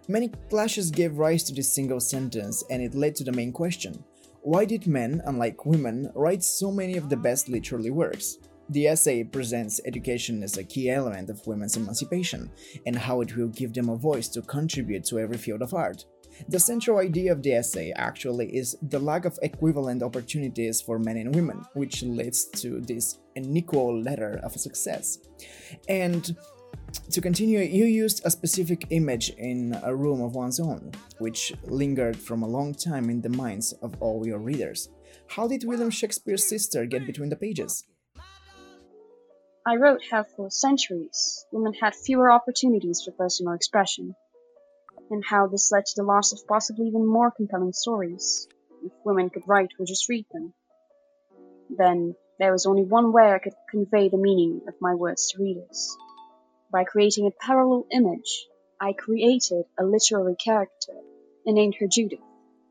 Many 0.06 0.28
clashes 0.48 0.92
gave 0.92 1.18
rise 1.18 1.42
to 1.44 1.52
this 1.52 1.74
single 1.74 1.98
sentence, 1.98 2.62
and 2.70 2.80
it 2.80 2.94
led 2.94 3.16
to 3.16 3.24
the 3.24 3.32
main 3.32 3.50
question 3.50 4.04
why 4.42 4.64
did 4.64 4.86
men, 4.86 5.20
unlike 5.26 5.66
women, 5.66 6.12
write 6.14 6.44
so 6.44 6.70
many 6.70 6.96
of 6.96 7.08
the 7.08 7.16
best 7.16 7.48
literary 7.48 7.90
works? 7.90 8.38
The 8.68 8.86
essay 8.86 9.24
presents 9.24 9.80
education 9.84 10.44
as 10.44 10.58
a 10.58 10.62
key 10.62 10.90
element 10.90 11.28
of 11.28 11.44
women's 11.44 11.76
emancipation, 11.76 12.52
and 12.86 12.94
how 12.94 13.20
it 13.20 13.36
will 13.36 13.48
give 13.48 13.74
them 13.74 13.88
a 13.88 13.96
voice 13.96 14.28
to 14.28 14.42
contribute 14.42 15.02
to 15.06 15.18
every 15.18 15.38
field 15.38 15.62
of 15.62 15.74
art. 15.74 16.04
The 16.48 16.60
central 16.60 16.98
idea 16.98 17.32
of 17.32 17.42
the 17.42 17.54
essay 17.54 17.90
actually 17.96 18.54
is 18.54 18.76
the 18.80 19.00
lack 19.00 19.24
of 19.24 19.40
equivalent 19.42 20.04
opportunities 20.04 20.80
for 20.80 21.00
men 21.00 21.16
and 21.16 21.34
women, 21.34 21.64
which 21.74 22.04
leads 22.04 22.44
to 22.60 22.80
this 22.80 23.18
unequal 23.36 24.02
ladder 24.02 24.40
of 24.42 24.52
success. 24.52 25.18
And 25.88 26.36
to 27.10 27.20
continue, 27.20 27.58
you 27.60 27.84
used 27.84 28.24
a 28.24 28.30
specific 28.30 28.86
image 28.90 29.30
in 29.30 29.78
a 29.82 29.94
room 29.94 30.20
of 30.20 30.34
one's 30.34 30.60
own, 30.60 30.92
which 31.18 31.52
lingered 31.64 32.16
from 32.16 32.42
a 32.42 32.48
long 32.48 32.74
time 32.74 33.10
in 33.10 33.20
the 33.20 33.28
minds 33.28 33.72
of 33.82 33.94
all 34.00 34.26
your 34.26 34.38
readers. 34.38 34.88
How 35.28 35.48
did 35.48 35.64
William 35.64 35.90
Shakespeare's 35.90 36.48
sister 36.48 36.86
get 36.86 37.06
between 37.06 37.30
the 37.30 37.36
pages? 37.36 37.84
I 39.66 39.76
wrote 39.76 40.02
how 40.10 40.24
for 40.24 40.50
centuries 40.50 41.46
women 41.50 41.72
had 41.72 41.94
fewer 41.94 42.30
opportunities 42.30 43.02
for 43.02 43.12
personal 43.12 43.54
expression, 43.54 44.14
and 45.10 45.24
how 45.24 45.46
this 45.46 45.72
led 45.72 45.86
to 45.86 45.94
the 45.96 46.02
loss 46.02 46.32
of 46.32 46.46
possibly 46.46 46.86
even 46.86 47.06
more 47.06 47.30
compelling 47.30 47.72
stories, 47.72 48.46
if 48.84 48.92
women 49.04 49.30
could 49.30 49.44
write 49.46 49.70
or 49.78 49.86
just 49.86 50.08
read 50.08 50.26
them. 50.32 50.52
Then 51.70 52.14
there 52.38 52.52
was 52.52 52.66
only 52.66 52.82
one 52.82 53.12
way 53.12 53.32
I 53.32 53.38
could 53.38 53.54
convey 53.70 54.08
the 54.08 54.16
meaning 54.16 54.62
of 54.66 54.74
my 54.80 54.94
words 54.94 55.28
to 55.28 55.42
readers. 55.42 55.96
By 56.72 56.84
creating 56.84 57.26
a 57.26 57.30
parallel 57.30 57.86
image, 57.92 58.46
I 58.80 58.92
created 58.92 59.64
a 59.78 59.84
literary 59.84 60.34
character 60.34 60.94
and 61.46 61.54
named 61.54 61.76
her 61.78 61.86
Judith, 61.86 62.20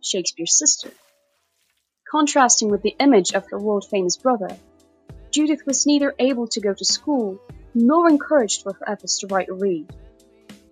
Shakespeare's 0.01 0.57
sister. 0.57 0.91
Contrasting 2.11 2.69
with 2.69 2.81
the 2.81 2.95
image 2.99 3.33
of 3.33 3.49
her 3.49 3.59
world 3.59 3.85
famous 3.89 4.17
brother, 4.17 4.49
Judith 5.31 5.65
was 5.65 5.87
neither 5.87 6.13
able 6.19 6.47
to 6.47 6.59
go 6.59 6.73
to 6.73 6.85
school 6.85 7.39
nor 7.73 8.09
encouraged 8.09 8.63
for 8.63 8.73
her 8.73 8.89
efforts 8.89 9.19
to 9.19 9.27
write 9.27 9.49
or 9.49 9.55
read. 9.55 9.91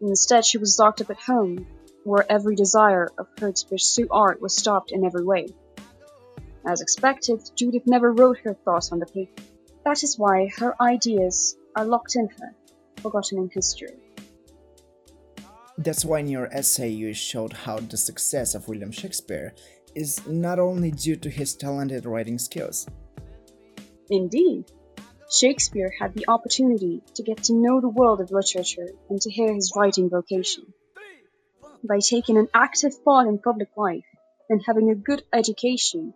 Instead, 0.01 0.45
she 0.45 0.57
was 0.57 0.77
locked 0.77 1.01
up 1.01 1.09
at 1.09 1.17
home, 1.17 1.65
where 2.03 2.29
every 2.29 2.55
desire 2.55 3.09
of 3.17 3.27
her 3.39 3.51
to 3.51 3.67
pursue 3.67 4.07
art 4.11 4.41
was 4.41 4.55
stopped 4.55 4.91
in 4.91 5.05
every 5.05 5.23
way. 5.23 5.47
As 6.65 6.81
expected, 6.81 7.41
Judith 7.55 7.83
never 7.85 8.13
wrote 8.13 8.37
her 8.39 8.53
thoughts 8.53 8.91
on 8.91 8.99
the 8.99 9.05
paper. 9.05 9.43
That 9.83 10.03
is 10.03 10.17
why 10.17 10.49
her 10.57 10.75
ideas 10.81 11.57
are 11.75 11.85
locked 11.85 12.15
in 12.15 12.27
her, 12.27 12.55
forgotten 13.01 13.39
in 13.39 13.49
history. 13.49 13.97
That's 15.77 16.05
why 16.05 16.19
in 16.19 16.27
your 16.27 16.53
essay 16.53 16.89
you 16.89 17.13
showed 17.13 17.53
how 17.53 17.77
the 17.77 17.97
success 17.97 18.53
of 18.53 18.67
William 18.67 18.91
Shakespeare 18.91 19.55
is 19.95 20.25
not 20.27 20.59
only 20.59 20.91
due 20.91 21.15
to 21.15 21.29
his 21.29 21.55
talented 21.55 22.05
writing 22.05 22.37
skills. 22.37 22.87
Indeed, 24.09 24.71
Shakespeare 25.31 25.91
had 25.97 26.13
the 26.13 26.25
opportunity 26.27 27.01
to 27.15 27.23
get 27.23 27.43
to 27.43 27.53
know 27.53 27.81
the 27.81 27.89
world 27.89 28.21
of 28.21 28.31
literature 28.31 28.89
and 29.09 29.19
to 29.21 29.31
hear 29.31 29.53
his 29.53 29.73
writing 29.75 30.09
vocation. 30.09 30.73
By 31.83 31.99
taking 31.99 32.37
an 32.37 32.49
active 32.53 33.03
part 33.03 33.27
in 33.27 33.39
public 33.39 33.69
life 33.75 34.05
and 34.49 34.61
having 34.63 34.91
a 34.91 34.95
good 34.95 35.23
education, 35.33 36.13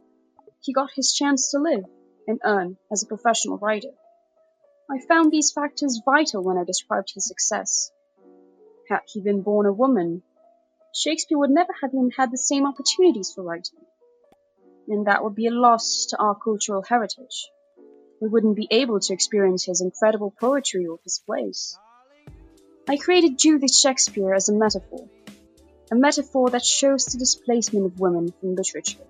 he 0.65 0.73
got 0.73 0.89
his 0.95 1.13
chance 1.13 1.51
to 1.51 1.60
live 1.60 1.86
and 2.28 2.39
earn 2.43 2.78
as 2.91 3.04
a 3.04 3.08
professional 3.08 3.60
writer. 3.60 3.91
I 4.89 4.99
found 5.08 5.32
these 5.32 5.51
factors 5.51 6.01
vital 6.04 6.43
when 6.43 6.58
I 6.58 6.63
described 6.63 7.12
his 7.13 7.28
success. 7.28 7.91
Had 8.89 9.01
he 9.08 9.21
been 9.21 9.43
born 9.43 9.67
a 9.67 9.73
woman, 9.73 10.23
Shakespeare 10.93 11.38
would 11.38 11.51
never 11.51 11.73
have 11.82 11.91
even 11.93 12.10
had 12.17 12.32
the 12.32 12.38
same 12.38 12.65
opportunities 12.65 13.32
for 13.34 13.43
writing. 13.43 13.80
And 14.88 15.08
that 15.08 15.23
would 15.23 15.36
be 15.36 15.47
a 15.47 15.51
loss 15.51 16.08
to 16.10 16.17
our 16.17 16.36
cultural 16.36 16.84
heritage. 16.88 17.49
We 18.21 18.28
wouldn't 18.28 18.56
be 18.56 18.67
able 18.71 18.99
to 18.99 19.13
experience 19.13 19.65
his 19.65 19.82
incredible 19.82 20.34
poetry 20.39 20.88
or 20.88 20.99
his 21.04 21.21
plays. 21.25 21.78
I 22.88 22.97
created 22.97 23.38
Judith 23.38 23.75
Shakespeare 23.75 24.34
as 24.34 24.49
a 24.49 24.54
metaphor, 24.54 25.10
a 25.91 25.95
metaphor 25.95 26.49
that 26.51 26.65
shows 26.65 27.06
the 27.06 27.17
displacement 27.17 27.86
of 27.86 27.99
women 27.99 28.32
from 28.39 28.56
literature, 28.56 29.06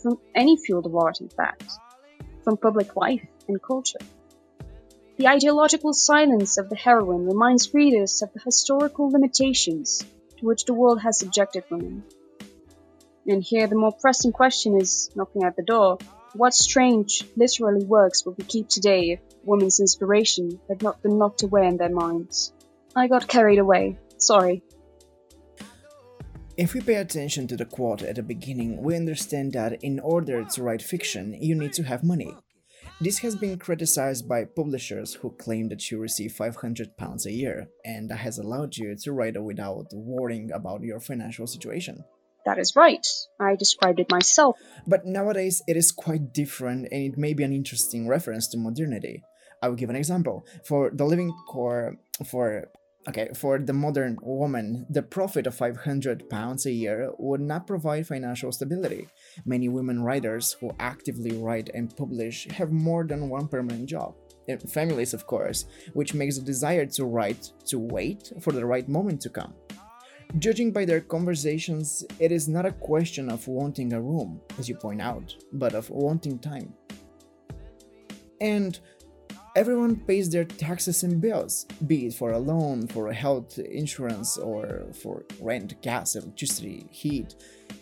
from 0.00 0.18
any 0.34 0.56
field 0.56 0.86
of 0.86 0.96
art 0.96 1.20
in 1.20 1.28
fact, 1.28 1.70
from 2.44 2.56
public 2.56 2.96
life 2.96 3.26
and 3.48 3.62
culture. 3.62 3.98
The 5.16 5.28
ideological 5.28 5.92
silence 5.92 6.58
of 6.58 6.68
the 6.68 6.76
heroine 6.76 7.26
reminds 7.26 7.74
readers 7.74 8.22
of 8.22 8.32
the 8.32 8.40
historical 8.44 9.10
limitations 9.10 10.04
to 10.36 10.46
which 10.46 10.64
the 10.64 10.74
world 10.74 11.00
has 11.00 11.18
subjected 11.18 11.64
women. 11.70 12.04
And 13.26 13.42
here 13.42 13.66
the 13.66 13.74
more 13.74 13.92
pressing 13.92 14.32
question 14.32 14.80
is, 14.80 15.10
knocking 15.14 15.42
at 15.42 15.56
the 15.56 15.64
door, 15.64 15.98
what 16.34 16.54
strange 16.54 17.24
literary 17.36 17.82
works 17.84 18.24
would 18.24 18.38
we 18.38 18.44
keep 18.44 18.68
today 18.68 19.10
if 19.10 19.20
women's 19.42 19.80
inspiration 19.80 20.60
had 20.68 20.82
not 20.82 21.02
been 21.02 21.18
locked 21.18 21.42
away 21.42 21.66
in 21.66 21.78
their 21.78 21.90
minds? 21.90 22.52
I 22.94 23.08
got 23.08 23.26
carried 23.26 23.58
away. 23.58 23.98
Sorry. 24.18 24.62
If 26.58 26.74
we 26.74 26.80
pay 26.80 26.96
attention 26.96 27.46
to 27.46 27.56
the 27.56 27.64
quote 27.64 28.02
at 28.02 28.16
the 28.16 28.22
beginning, 28.24 28.82
we 28.82 28.96
understand 28.96 29.52
that 29.52 29.80
in 29.84 30.00
order 30.00 30.42
to 30.42 30.62
write 30.64 30.82
fiction, 30.82 31.36
you 31.40 31.54
need 31.54 31.72
to 31.74 31.84
have 31.84 32.02
money. 32.02 32.34
This 33.00 33.18
has 33.18 33.36
been 33.36 33.60
criticized 33.60 34.28
by 34.28 34.44
publishers 34.44 35.14
who 35.14 35.30
claim 35.30 35.68
that 35.68 35.88
you 35.88 36.00
receive 36.00 36.32
500 36.32 36.96
pounds 36.96 37.26
a 37.26 37.30
year, 37.30 37.68
and 37.84 38.10
that 38.10 38.16
has 38.16 38.38
allowed 38.38 38.76
you 38.76 38.96
to 38.96 39.12
write 39.12 39.40
without 39.40 39.86
worrying 39.92 40.50
about 40.50 40.82
your 40.82 40.98
financial 40.98 41.46
situation. 41.46 42.02
That 42.44 42.58
is 42.58 42.74
right. 42.74 43.06
I 43.38 43.54
described 43.54 44.00
it 44.00 44.10
myself. 44.10 44.56
But 44.84 45.06
nowadays 45.06 45.62
it 45.68 45.76
is 45.76 45.92
quite 45.92 46.32
different 46.32 46.88
and 46.90 47.12
it 47.12 47.16
may 47.18 47.34
be 47.34 47.44
an 47.44 47.52
interesting 47.52 48.08
reference 48.08 48.48
to 48.48 48.58
modernity. 48.58 49.22
I 49.62 49.68
will 49.68 49.76
give 49.76 49.90
an 49.90 49.96
example. 49.96 50.44
For 50.64 50.90
the 50.92 51.04
living 51.04 51.32
core 51.46 51.98
for 52.26 52.68
okay, 53.08 53.30
for 53.34 53.58
the 53.58 53.72
modern 53.72 54.18
woman, 54.22 54.86
the 54.90 55.02
profit 55.02 55.46
of 55.46 55.54
500 55.54 56.28
pounds 56.28 56.66
a 56.66 56.70
year 56.70 57.10
would 57.18 57.40
not 57.40 57.66
provide 57.66 58.06
financial 58.06 58.52
stability. 58.52 59.08
Many 59.44 59.68
women 59.68 60.02
writers 60.02 60.56
who 60.60 60.70
actively 60.78 61.32
write 61.32 61.70
and 61.74 61.96
publish 61.96 62.46
have 62.48 62.70
more 62.70 63.04
than 63.04 63.28
one 63.28 63.48
permanent 63.48 63.88
job. 63.88 64.14
In 64.46 64.58
families, 64.58 65.14
of 65.14 65.26
course, 65.26 65.66
which 65.92 66.14
makes 66.14 66.38
the 66.38 66.44
desire 66.44 66.86
to 66.86 67.04
write 67.04 67.52
to 67.66 67.78
wait 67.78 68.32
for 68.40 68.52
the 68.52 68.64
right 68.64 68.88
moment 68.88 69.20
to 69.22 69.30
come. 69.30 69.54
Judging 70.38 70.72
by 70.72 70.84
their 70.84 71.00
conversations, 71.00 72.04
it 72.18 72.30
is 72.30 72.48
not 72.48 72.66
a 72.66 72.72
question 72.72 73.30
of 73.30 73.48
wanting 73.48 73.94
a 73.94 74.00
room, 74.00 74.40
as 74.58 74.68
you 74.68 74.74
point 74.74 75.00
out, 75.00 75.34
but 75.54 75.74
of 75.74 75.88
wanting 75.88 76.38
time. 76.38 76.74
And 78.40 78.78
everyone 79.58 79.96
pays 79.96 80.30
their 80.30 80.44
taxes 80.44 81.02
and 81.02 81.20
bills, 81.20 81.66
be 81.88 82.06
it 82.06 82.14
for 82.14 82.30
a 82.30 82.38
loan, 82.38 82.86
for 82.86 83.08
a 83.08 83.14
health 83.14 83.58
insurance, 83.58 84.38
or 84.38 84.86
for 85.02 85.24
rent, 85.40 85.82
gas, 85.82 86.14
electricity, 86.14 86.86
heat, 86.92 87.34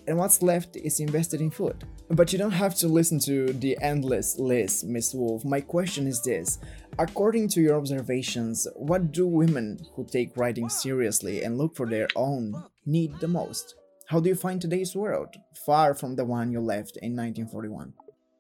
and 0.07 0.17
what's 0.17 0.41
left 0.41 0.75
is 0.77 1.01
invested 1.01 1.43
in 1.43 1.51
food. 1.51 1.85
But 2.09 2.33
you 2.33 2.39
don't 2.39 2.63
have 2.65 2.75
to 2.77 2.89
listen 2.89 3.19
to 3.27 3.53
the 3.53 3.77
endless 3.83 4.39
list, 4.39 4.87
Miss 4.87 5.13
Wolf. 5.13 5.45
My 5.45 5.61
question 5.61 6.07
is 6.07 6.23
this 6.23 6.59
According 6.99 7.49
to 7.49 7.61
your 7.61 7.77
observations, 7.77 8.67
what 8.75 9.13
do 9.13 9.27
women 9.27 9.79
who 9.95 10.07
take 10.07 10.35
writing 10.35 10.71
seriously 10.71 11.43
and 11.43 11.59
look 11.59 11.77
for 11.77 11.87
their 11.87 12.09
own 12.17 12.55
need 12.87 13.21
the 13.21 13.29
most? 13.29 13.75
How 14.07 14.21
do 14.21 14.31
you 14.31 14.35
find 14.35 14.63
today's 14.63 14.97
world, 14.97 15.37
far 15.67 15.95
from 15.95 16.17
the 16.17 16.25
one 16.25 16.53
you 16.53 16.61
left 16.61 16.97
in 17.03 17.13
1941? 17.15 17.93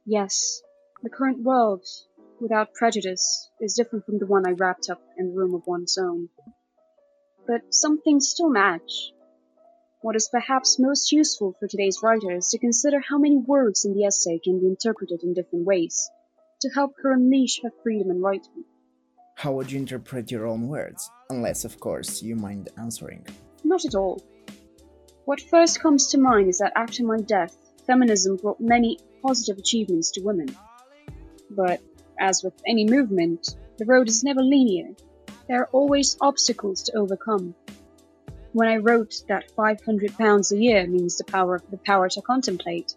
Yes, 0.06 0.62
the 1.02 1.10
current 1.10 1.42
world, 1.42 1.84
without 2.40 2.74
prejudice, 2.74 3.50
is 3.60 3.74
different 3.74 4.06
from 4.06 4.18
the 4.18 4.26
one 4.26 4.46
I 4.46 4.52
wrapped 4.52 4.90
up 4.90 5.02
in 5.16 5.28
the 5.28 5.36
room 5.36 5.54
of 5.54 5.66
one's 5.66 5.98
own. 5.98 6.28
But 7.46 7.74
some 7.74 8.00
things 8.00 8.28
still 8.28 8.50
match. 8.50 9.12
What 10.02 10.16
is 10.16 10.28
perhaps 10.30 10.78
most 10.78 11.12
useful 11.12 11.54
for 11.58 11.66
today's 11.66 12.00
writer 12.02 12.32
is 12.32 12.48
to 12.50 12.58
consider 12.58 13.00
how 13.00 13.18
many 13.18 13.36
words 13.36 13.84
in 13.84 13.94
the 13.94 14.04
essay 14.04 14.38
can 14.38 14.60
be 14.60 14.66
interpreted 14.66 15.22
in 15.22 15.34
different 15.34 15.64
ways 15.64 16.10
to 16.60 16.68
help 16.70 16.94
her 17.02 17.12
unleash 17.12 17.60
her 17.62 17.70
freedom 17.82 18.10
in 18.10 18.20
writing. 18.20 18.64
How 19.36 19.52
would 19.52 19.70
you 19.70 19.78
interpret 19.78 20.30
your 20.30 20.46
own 20.46 20.68
words? 20.68 21.10
Unless, 21.28 21.64
of 21.64 21.78
course, 21.78 22.22
you 22.22 22.36
mind 22.36 22.70
answering. 22.78 23.26
Not 23.64 23.84
at 23.84 23.94
all. 23.94 24.22
What 25.24 25.40
first 25.40 25.80
comes 25.80 26.08
to 26.08 26.18
mind 26.18 26.48
is 26.48 26.58
that 26.58 26.72
after 26.76 27.04
my 27.04 27.18
death, 27.20 27.56
feminism 27.86 28.36
brought 28.36 28.60
many 28.60 28.98
positive 29.22 29.58
achievements 29.58 30.12
to 30.12 30.22
women. 30.22 30.56
But, 31.50 31.80
as 32.18 32.42
with 32.42 32.54
any 32.66 32.86
movement, 32.86 33.56
the 33.78 33.84
road 33.84 34.08
is 34.08 34.24
never 34.24 34.42
linear. 34.42 34.94
There 35.48 35.62
are 35.62 35.68
always 35.72 36.16
obstacles 36.20 36.82
to 36.84 36.96
overcome. 36.96 37.54
When 38.52 38.68
I 38.68 38.76
wrote 38.76 39.22
that 39.28 39.50
500 39.50 40.16
pounds 40.16 40.50
a 40.50 40.58
year 40.58 40.86
means 40.86 41.16
the 41.16 41.24
power 41.24 41.60
the 41.70 41.76
power 41.78 42.08
to 42.08 42.22
contemplate, 42.22 42.94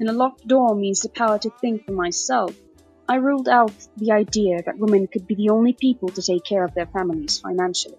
and 0.00 0.08
a 0.08 0.12
locked 0.12 0.46
door 0.46 0.74
means 0.74 1.00
the 1.00 1.08
power 1.08 1.38
to 1.38 1.50
think 1.60 1.84
for 1.84 1.92
myself, 1.92 2.54
I 3.08 3.16
ruled 3.16 3.48
out 3.48 3.72
the 3.96 4.12
idea 4.12 4.62
that 4.62 4.78
women 4.78 5.06
could 5.06 5.26
be 5.26 5.34
the 5.34 5.50
only 5.50 5.74
people 5.74 6.08
to 6.08 6.22
take 6.22 6.44
care 6.44 6.64
of 6.64 6.74
their 6.74 6.86
families 6.86 7.38
financially. 7.38 7.98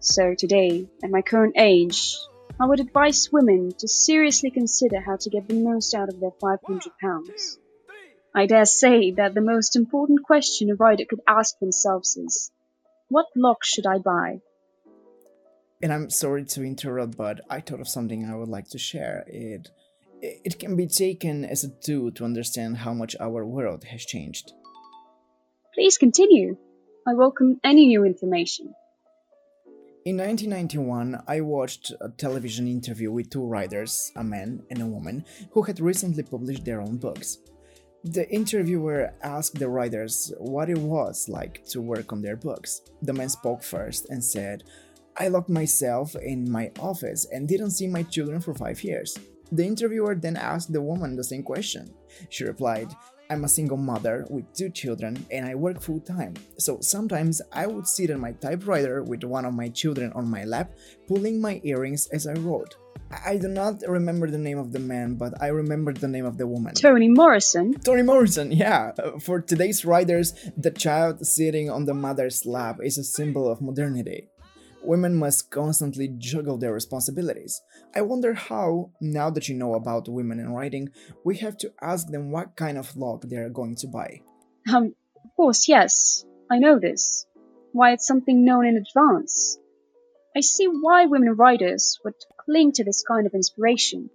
So 0.00 0.34
today, 0.34 0.88
at 1.02 1.10
my 1.10 1.20
current 1.22 1.54
age, 1.58 2.16
I 2.60 2.66
would 2.66 2.80
advise 2.80 3.30
women 3.30 3.72
to 3.78 3.86
seriously 3.86 4.50
consider 4.50 5.00
how 5.00 5.16
to 5.16 5.30
get 5.30 5.46
the 5.46 5.62
most 5.62 5.94
out 5.94 6.08
of 6.08 6.20
their 6.20 6.32
500 6.40 6.92
pounds. 7.00 7.58
I 8.34 8.46
dare 8.46 8.66
say 8.66 9.10
that 9.12 9.34
the 9.34 9.40
most 9.40 9.76
important 9.76 10.22
question 10.22 10.70
a 10.70 10.74
writer 10.74 11.04
could 11.08 11.20
ask 11.26 11.58
themselves 11.58 12.16
is, 12.16 12.50
what 13.08 13.26
lock 13.34 13.64
should 13.64 13.86
I 13.86 13.98
buy? 13.98 14.40
And 15.82 15.92
I'm 15.92 16.10
sorry 16.10 16.44
to 16.44 16.62
interrupt, 16.62 17.16
but 17.16 17.40
I 17.48 17.60
thought 17.60 17.80
of 17.80 17.88
something 17.88 18.24
I 18.24 18.36
would 18.36 18.48
like 18.48 18.68
to 18.70 18.78
share. 18.78 19.24
It 19.26 19.68
it 20.20 20.58
can 20.58 20.74
be 20.74 20.88
taken 20.88 21.44
as 21.44 21.62
a 21.62 21.68
tool 21.68 22.10
to 22.10 22.24
understand 22.24 22.78
how 22.78 22.92
much 22.92 23.14
our 23.20 23.44
world 23.44 23.84
has 23.84 24.04
changed. 24.04 24.52
Please 25.74 25.96
continue. 25.96 26.56
I 27.06 27.14
welcome 27.14 27.60
any 27.62 27.86
new 27.86 28.04
information. 28.04 28.74
In 30.04 30.16
1991, 30.16 31.22
I 31.28 31.40
watched 31.40 31.92
a 32.00 32.08
television 32.08 32.66
interview 32.66 33.12
with 33.12 33.30
two 33.30 33.44
writers, 33.44 34.10
a 34.16 34.24
man 34.24 34.62
and 34.70 34.82
a 34.82 34.86
woman, 34.86 35.24
who 35.52 35.62
had 35.62 35.80
recently 35.80 36.22
published 36.22 36.64
their 36.64 36.80
own 36.80 36.96
books. 36.96 37.38
The 38.04 38.30
interviewer 38.30 39.12
asked 39.22 39.58
the 39.58 39.68
writers 39.68 40.32
what 40.38 40.70
it 40.70 40.78
was 40.78 41.28
like 41.28 41.64
to 41.70 41.80
work 41.80 42.12
on 42.12 42.22
their 42.22 42.36
books. 42.36 42.82
The 43.02 43.12
man 43.12 43.28
spoke 43.28 43.62
first 43.62 44.08
and 44.08 44.22
said, 44.22 44.62
I 45.16 45.26
locked 45.26 45.48
myself 45.48 46.14
in 46.14 46.48
my 46.48 46.70
office 46.78 47.26
and 47.32 47.48
didn't 47.48 47.72
see 47.72 47.88
my 47.88 48.04
children 48.04 48.40
for 48.40 48.54
five 48.54 48.84
years. 48.84 49.18
The 49.50 49.66
interviewer 49.66 50.14
then 50.14 50.36
asked 50.36 50.72
the 50.72 50.80
woman 50.80 51.16
the 51.16 51.24
same 51.24 51.42
question. 51.42 51.92
She 52.28 52.44
replied, 52.44 52.94
I'm 53.30 53.44
a 53.44 53.48
single 53.48 53.76
mother 53.76 54.26
with 54.30 54.52
two 54.54 54.70
children 54.70 55.26
and 55.32 55.44
I 55.44 55.56
work 55.56 55.82
full 55.82 56.00
time, 56.00 56.34
so 56.56 56.78
sometimes 56.80 57.42
I 57.52 57.66
would 57.66 57.86
sit 57.86 58.10
at 58.10 58.20
my 58.20 58.32
typewriter 58.32 59.02
with 59.02 59.24
one 59.24 59.44
of 59.44 59.54
my 59.54 59.68
children 59.68 60.12
on 60.12 60.30
my 60.30 60.44
lap, 60.44 60.70
pulling 61.08 61.40
my 61.40 61.60
earrings 61.64 62.06
as 62.08 62.26
I 62.26 62.34
wrote. 62.34 62.76
I 63.10 63.38
do 63.38 63.48
not 63.48 63.82
remember 63.86 64.30
the 64.30 64.38
name 64.38 64.58
of 64.58 64.72
the 64.72 64.78
man, 64.78 65.14
but 65.14 65.40
I 65.40 65.48
remember 65.48 65.92
the 65.92 66.08
name 66.08 66.26
of 66.26 66.36
the 66.36 66.46
woman. 66.46 66.74
Toni 66.74 67.08
Morrison. 67.08 67.74
Toni 67.80 68.02
Morrison, 68.02 68.52
yeah. 68.52 68.92
For 69.20 69.40
today's 69.40 69.84
writers, 69.84 70.34
the 70.56 70.70
child 70.70 71.26
sitting 71.26 71.70
on 71.70 71.86
the 71.86 71.94
mother's 71.94 72.44
lap 72.44 72.78
is 72.82 72.98
a 72.98 73.04
symbol 73.04 73.50
of 73.50 73.62
modernity. 73.62 74.28
Women 74.82 75.16
must 75.16 75.50
constantly 75.50 76.08
juggle 76.18 76.58
their 76.58 76.72
responsibilities. 76.72 77.60
I 77.94 78.02
wonder 78.02 78.34
how, 78.34 78.90
now 79.00 79.30
that 79.30 79.48
you 79.48 79.54
know 79.54 79.74
about 79.74 80.08
women 80.08 80.38
in 80.38 80.52
writing, 80.52 80.90
we 81.24 81.38
have 81.38 81.56
to 81.58 81.72
ask 81.80 82.08
them 82.08 82.30
what 82.30 82.56
kind 82.56 82.78
of 82.78 82.94
log 82.96 83.28
they 83.28 83.36
are 83.36 83.48
going 83.50 83.76
to 83.76 83.86
buy. 83.86 84.20
Um, 84.72 84.94
of 85.24 85.34
course, 85.34 85.66
yes. 85.68 86.24
I 86.50 86.58
know 86.58 86.78
this. 86.78 87.26
Why 87.72 87.92
it's 87.92 88.06
something 88.06 88.44
known 88.44 88.66
in 88.66 88.76
advance. 88.76 89.58
I 90.38 90.40
see 90.40 90.66
why 90.66 91.06
women 91.06 91.34
writers 91.34 91.98
would 92.04 92.14
cling 92.44 92.70
to 92.74 92.84
this 92.84 93.02
kind 93.02 93.26
of 93.26 93.34
inspiration. 93.34 94.08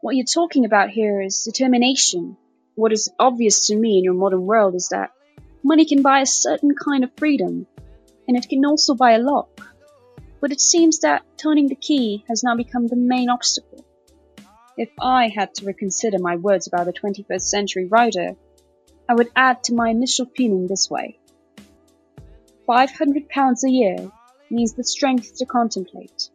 What 0.00 0.14
you're 0.14 0.24
talking 0.24 0.64
about 0.64 0.90
here 0.90 1.20
is 1.20 1.42
determination. 1.42 2.36
What 2.76 2.92
is 2.92 3.10
obvious 3.18 3.66
to 3.66 3.74
me 3.74 3.98
in 3.98 4.04
your 4.04 4.14
modern 4.14 4.46
world 4.46 4.76
is 4.76 4.90
that 4.90 5.10
money 5.64 5.86
can 5.86 6.02
buy 6.02 6.20
a 6.20 6.26
certain 6.26 6.76
kind 6.76 7.02
of 7.02 7.10
freedom, 7.16 7.66
and 8.28 8.36
it 8.36 8.48
can 8.48 8.64
also 8.64 8.94
buy 8.94 9.14
a 9.14 9.18
lock. 9.18 9.74
But 10.40 10.52
it 10.52 10.60
seems 10.60 11.00
that 11.00 11.24
turning 11.36 11.66
the 11.66 11.74
key 11.74 12.24
has 12.28 12.44
now 12.44 12.54
become 12.54 12.86
the 12.86 12.94
main 12.94 13.28
obstacle. 13.28 13.84
If 14.76 14.90
I 15.00 15.32
had 15.34 15.52
to 15.56 15.66
reconsider 15.66 16.20
my 16.20 16.36
words 16.36 16.68
about 16.68 16.86
the 16.86 16.92
21st 16.92 17.42
century 17.42 17.86
writer, 17.86 18.36
I 19.08 19.14
would 19.14 19.32
add 19.34 19.64
to 19.64 19.74
my 19.74 19.88
initial 19.88 20.26
feeling 20.26 20.68
this 20.68 20.88
way. 20.88 21.18
£500 22.68 23.64
a 23.64 23.68
year 23.68 24.12
means 24.50 24.74
the 24.74 24.84
strength 24.84 25.36
to 25.36 25.46
contemplate. 25.46 26.30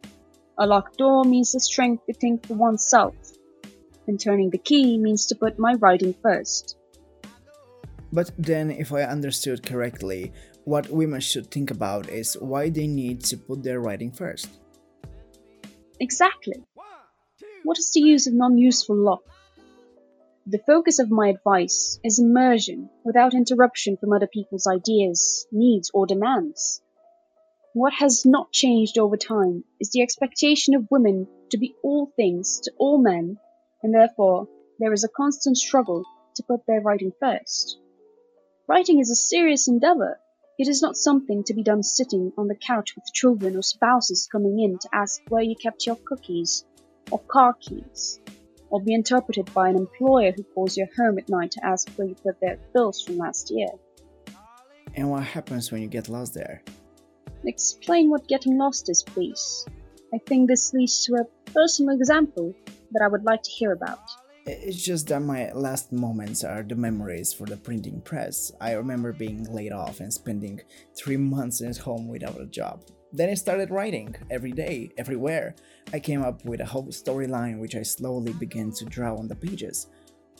A 0.58 0.66
locked 0.66 0.98
door 0.98 1.24
means 1.24 1.52
the 1.52 1.60
strength 1.60 2.06
to 2.06 2.14
think 2.14 2.46
for 2.46 2.54
oneself. 2.54 3.14
And 4.06 4.18
turning 4.18 4.50
the 4.50 4.58
key 4.58 4.98
means 4.98 5.26
to 5.26 5.34
put 5.34 5.58
my 5.58 5.74
writing 5.74 6.14
first. 6.22 6.76
But 8.12 8.30
then, 8.38 8.70
if 8.70 8.92
I 8.92 9.02
understood 9.02 9.62
correctly, 9.66 10.32
what 10.64 10.88
women 10.88 11.20
should 11.20 11.50
think 11.50 11.70
about 11.70 12.08
is 12.08 12.34
why 12.34 12.70
they 12.70 12.86
need 12.86 13.20
to 13.24 13.36
put 13.36 13.62
their 13.62 13.80
writing 13.80 14.12
first. 14.12 14.48
Exactly. 16.00 16.62
What 17.64 17.78
is 17.78 17.90
the 17.92 18.00
use 18.00 18.26
of 18.26 18.34
non-useful 18.34 18.96
lock? 18.96 19.24
The 20.46 20.60
focus 20.66 21.00
of 21.00 21.10
my 21.10 21.28
advice 21.28 21.98
is 22.04 22.20
immersion 22.20 22.88
without 23.04 23.34
interruption 23.34 23.96
from 23.96 24.12
other 24.12 24.28
people's 24.28 24.68
ideas, 24.68 25.48
needs, 25.50 25.90
or 25.92 26.06
demands. 26.06 26.80
What 27.76 27.92
has 27.92 28.24
not 28.24 28.52
changed 28.52 28.96
over 28.96 29.18
time 29.18 29.62
is 29.78 29.90
the 29.90 30.00
expectation 30.00 30.74
of 30.74 30.90
women 30.90 31.28
to 31.50 31.58
be 31.58 31.74
all 31.82 32.10
things 32.16 32.60
to 32.60 32.72
all 32.78 32.96
men, 32.96 33.36
and 33.82 33.92
therefore 33.92 34.48
there 34.78 34.94
is 34.94 35.04
a 35.04 35.10
constant 35.14 35.58
struggle 35.58 36.02
to 36.36 36.42
put 36.42 36.64
their 36.66 36.80
writing 36.80 37.12
first. 37.20 37.78
Writing 38.66 38.98
is 38.98 39.10
a 39.10 39.14
serious 39.14 39.68
endeavor. 39.68 40.18
It 40.58 40.68
is 40.68 40.80
not 40.80 40.96
something 40.96 41.44
to 41.44 41.52
be 41.52 41.62
done 41.62 41.82
sitting 41.82 42.32
on 42.38 42.48
the 42.48 42.54
couch 42.54 42.94
with 42.96 43.12
children 43.12 43.58
or 43.58 43.62
spouses 43.62 44.26
coming 44.32 44.58
in 44.58 44.78
to 44.78 44.88
ask 44.94 45.20
where 45.28 45.42
you 45.42 45.54
kept 45.54 45.84
your 45.84 45.96
cookies 45.96 46.64
or 47.10 47.18
car 47.18 47.52
keys, 47.60 48.20
or 48.70 48.80
be 48.80 48.94
interpreted 48.94 49.52
by 49.52 49.68
an 49.68 49.76
employer 49.76 50.32
who 50.34 50.44
calls 50.44 50.78
your 50.78 50.88
home 50.96 51.18
at 51.18 51.28
night 51.28 51.50
to 51.50 51.66
ask 51.66 51.90
where 51.96 52.08
you 52.08 52.14
put 52.14 52.40
their 52.40 52.58
bills 52.72 53.02
from 53.02 53.18
last 53.18 53.50
year. 53.50 53.68
And 54.94 55.10
what 55.10 55.24
happens 55.24 55.70
when 55.70 55.82
you 55.82 55.88
get 55.88 56.08
lost 56.08 56.32
there? 56.32 56.62
Explain 57.44 58.10
what 58.10 58.28
getting 58.28 58.58
lost 58.58 58.88
is, 58.88 59.02
please. 59.02 59.66
I 60.14 60.18
think 60.26 60.48
this 60.48 60.72
leads 60.72 61.04
to 61.04 61.14
a 61.16 61.50
personal 61.52 61.94
example 61.94 62.54
that 62.92 63.02
I 63.02 63.08
would 63.08 63.24
like 63.24 63.42
to 63.42 63.50
hear 63.50 63.72
about. 63.72 64.00
It's 64.46 64.80
just 64.80 65.08
that 65.08 65.22
my 65.22 65.50
last 65.52 65.90
moments 65.90 66.44
are 66.44 66.62
the 66.62 66.76
memories 66.76 67.32
for 67.32 67.46
the 67.46 67.56
printing 67.56 68.00
press. 68.00 68.52
I 68.60 68.72
remember 68.72 69.12
being 69.12 69.42
laid 69.52 69.72
off 69.72 69.98
and 69.98 70.12
spending 70.12 70.60
three 70.96 71.16
months 71.16 71.60
at 71.62 71.78
home 71.78 72.06
without 72.06 72.40
a 72.40 72.46
job. 72.46 72.84
Then 73.12 73.30
I 73.30 73.34
started 73.34 73.70
writing 73.70 74.14
every 74.30 74.52
day, 74.52 74.90
everywhere. 74.98 75.56
I 75.92 75.98
came 75.98 76.22
up 76.22 76.44
with 76.44 76.60
a 76.60 76.64
whole 76.66 76.86
storyline 76.88 77.58
which 77.58 77.74
I 77.74 77.82
slowly 77.82 78.32
began 78.34 78.70
to 78.72 78.84
draw 78.84 79.16
on 79.16 79.26
the 79.26 79.34
pages. 79.34 79.88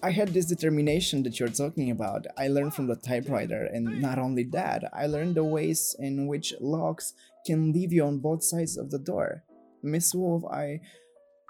I 0.03 0.11
had 0.11 0.29
this 0.29 0.47
determination 0.47 1.23
that 1.23 1.41
you're 1.41 1.49
talking 1.49 1.91
about. 1.91 2.27
I 2.37 2.49
learned 2.49 2.75
from 2.75 2.87
the 2.87 2.97
typewriter, 2.97 3.65
and 3.65 4.03
not 4.03 4.19
only 4.19 4.45
that, 4.53 4.85
I 4.93 5.07
learned 5.07 5.37
the 5.37 5.45
ways 5.45 5.97
in 5.99 6.27
which 6.27 6.55
locks 6.61 7.15
can 7.47 7.73
leave 7.73 7.93
you 7.93 8.05
on 8.05 8.19
both 8.19 8.45
sides 8.45 8.77
of 8.77 8.91
the 8.91 8.99
door. 8.99 9.45
Miss 9.83 10.15
Wolf, 10.15 10.45
I 10.45 10.81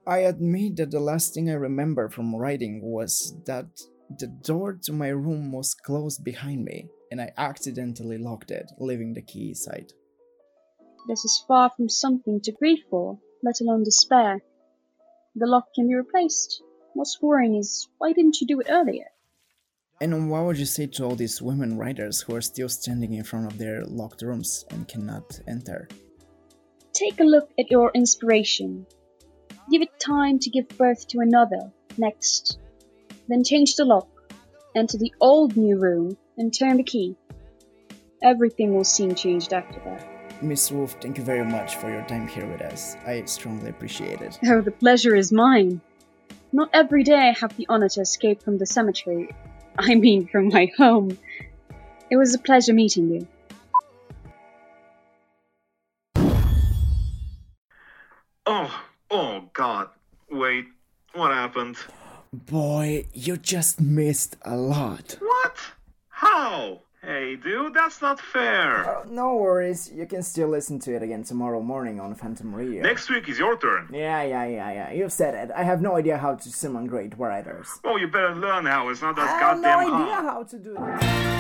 I 0.07 0.19
admit 0.19 0.77
that 0.77 0.93
the 0.93 1.01
last 1.01 1.35
thing 1.35 1.51
I 1.51 1.55
remember 1.55 2.09
from 2.09 2.37
writing 2.37 2.81
was 2.81 3.35
that 3.47 3.67
the 4.21 4.29
door 4.29 4.79
to 4.85 4.93
my 4.93 5.09
room 5.09 5.51
was 5.51 5.75
closed 5.75 6.23
behind 6.23 6.65
me, 6.65 6.89
and 7.11 7.21
I 7.21 7.33
accidentally 7.37 8.17
locked 8.17 8.53
it, 8.53 8.71
leaving 8.79 9.15
the 9.15 9.23
key 9.23 9.49
inside. 9.49 9.93
This 11.09 11.25
is 11.25 11.45
far 11.49 11.73
from 11.77 11.89
something 11.89 12.41
to 12.43 12.53
grieve 12.53 12.85
for, 12.89 13.19
let 13.43 13.61
alone 13.61 13.83
despair. 13.83 14.43
The 15.35 15.47
lock 15.47 15.75
can 15.75 15.89
be 15.89 15.95
replaced. 15.97 16.63
What's 16.97 17.21
worrying 17.21 17.57
is 17.57 17.89
why 17.99 18.15
didn't 18.15 18.41
you 18.41 18.47
do 18.47 18.59
it 18.59 18.69
earlier? 18.71 19.05
And 20.01 20.31
what 20.31 20.45
would 20.45 20.59
you 20.59 20.65
say 20.65 20.87
to 20.87 21.05
all 21.05 21.15
these 21.15 21.43
women 21.43 21.77
writers 21.77 22.23
who 22.23 22.35
are 22.35 22.41
still 22.41 22.71
standing 22.71 23.13
in 23.13 23.23
front 23.23 23.53
of 23.53 23.59
their 23.59 23.85
locked 23.85 24.23
rooms 24.23 24.65
and 24.71 24.89
cannot 24.89 25.39
enter? 25.47 25.89
Take 26.95 27.21
a 27.21 27.25
look 27.25 27.51
at 27.59 27.71
your 27.71 27.91
inspiration. 27.95 28.87
Give 29.71 29.83
it 29.83 30.01
time 30.01 30.39
to 30.39 30.49
give 30.49 30.69
birth 30.79 31.07
to 31.09 31.19
another, 31.19 31.71
next. 31.99 32.59
Then 33.29 33.45
change 33.45 33.77
the 33.77 33.85
lock, 33.85 34.09
enter 34.75 34.97
the 34.97 35.13
old 35.21 35.55
new 35.55 35.79
room, 35.79 36.17
and 36.39 36.51
turn 36.51 36.79
the 36.79 36.83
key. 36.83 37.15
Everything 38.23 38.75
will 38.75 38.85
seem 38.85 39.15
changed 39.15 39.53
after 39.53 39.81
that. 39.81 40.43
Miss 40.43 40.73
Wolf, 40.73 40.97
thank 41.03 41.19
you 41.19 41.25
very 41.25 41.45
much 41.45 41.77
for 41.77 41.91
your 41.91 42.07
time 42.07 42.27
here 42.27 42.47
with 42.47 42.63
us. 42.63 42.97
I 43.07 43.23
strongly 43.27 43.69
appreciate 43.69 44.23
it. 44.23 44.39
Oh, 44.47 44.63
the 44.63 44.71
pleasure 44.71 45.15
is 45.15 45.31
mine. 45.31 45.83
Not 46.53 46.71
every 46.73 47.03
day 47.03 47.29
I 47.29 47.33
have 47.33 47.57
the 47.57 47.67
honor 47.69 47.89
to 47.91 48.01
escape 48.01 48.43
from 48.43 48.59
the 48.59 48.67
cemetery. 48.67 49.35
I 49.79 49.95
mean, 49.95 50.27
from 50.29 50.49
my 50.49 50.71
home. 50.77 51.19
It 52.11 52.17
was 52.17 52.35
a 52.35 52.39
pleasure 52.39 52.73
meeting 52.73 53.11
you. 53.11 53.27
Oh, 58.47 58.85
oh 59.11 59.51
God. 59.53 59.89
Wait, 60.31 60.67
what 61.15 61.33
happened? 61.33 61.77
Boy, 62.33 63.07
you 63.13 63.37
just 63.37 63.81
missed 63.81 64.37
a 64.43 64.57
lot. 64.57 65.17
What? 65.21 65.57
How? 66.09 66.83
Hey, 67.07 67.37
dude, 67.37 67.73
that's 67.73 68.03
not 68.03 68.19
fair. 68.19 68.99
Uh, 68.99 69.05
no 69.09 69.37
worries, 69.37 69.93
you 69.95 70.07
can 70.07 70.25
still 70.25 70.49
listen 70.49 70.81
to 70.81 70.97
it 70.97 71.05
again 71.05 71.23
tomorrow 71.23 71.63
morning 71.63 72.01
on 72.01 72.17
Phantom 72.17 72.53
Radio. 72.53 72.83
Next 72.83 73.09
week 73.09 73.29
is 73.29 73.39
your 73.39 73.57
turn. 73.57 73.89
Yeah, 73.93 74.25
yeah, 74.25 74.45
yeah, 74.45 74.73
yeah. 74.73 74.91
You've 74.91 75.13
said 75.13 75.35
it. 75.35 75.55
I 75.55 75.63
have 75.63 75.81
no 75.81 75.95
idea 75.95 76.19
how 76.19 76.35
to 76.35 76.49
summon 76.51 76.89
great 76.89 77.17
writers. 77.17 77.69
Oh, 77.85 77.97
you 77.97 78.09
better 78.09 78.35
learn 78.35 78.67
how. 78.67 78.89
It's 78.89 79.03
not 79.03 79.15
that 79.15 79.41
goddamn 79.41 79.63
hard. 79.63 79.65
I 79.65 79.83
have 79.83 79.89
no 79.89 80.03
idea 80.03 80.15
hard. 80.15 80.25
how 80.25 80.43
to 80.43 80.59
do 80.59 80.77
it. 80.77 81.36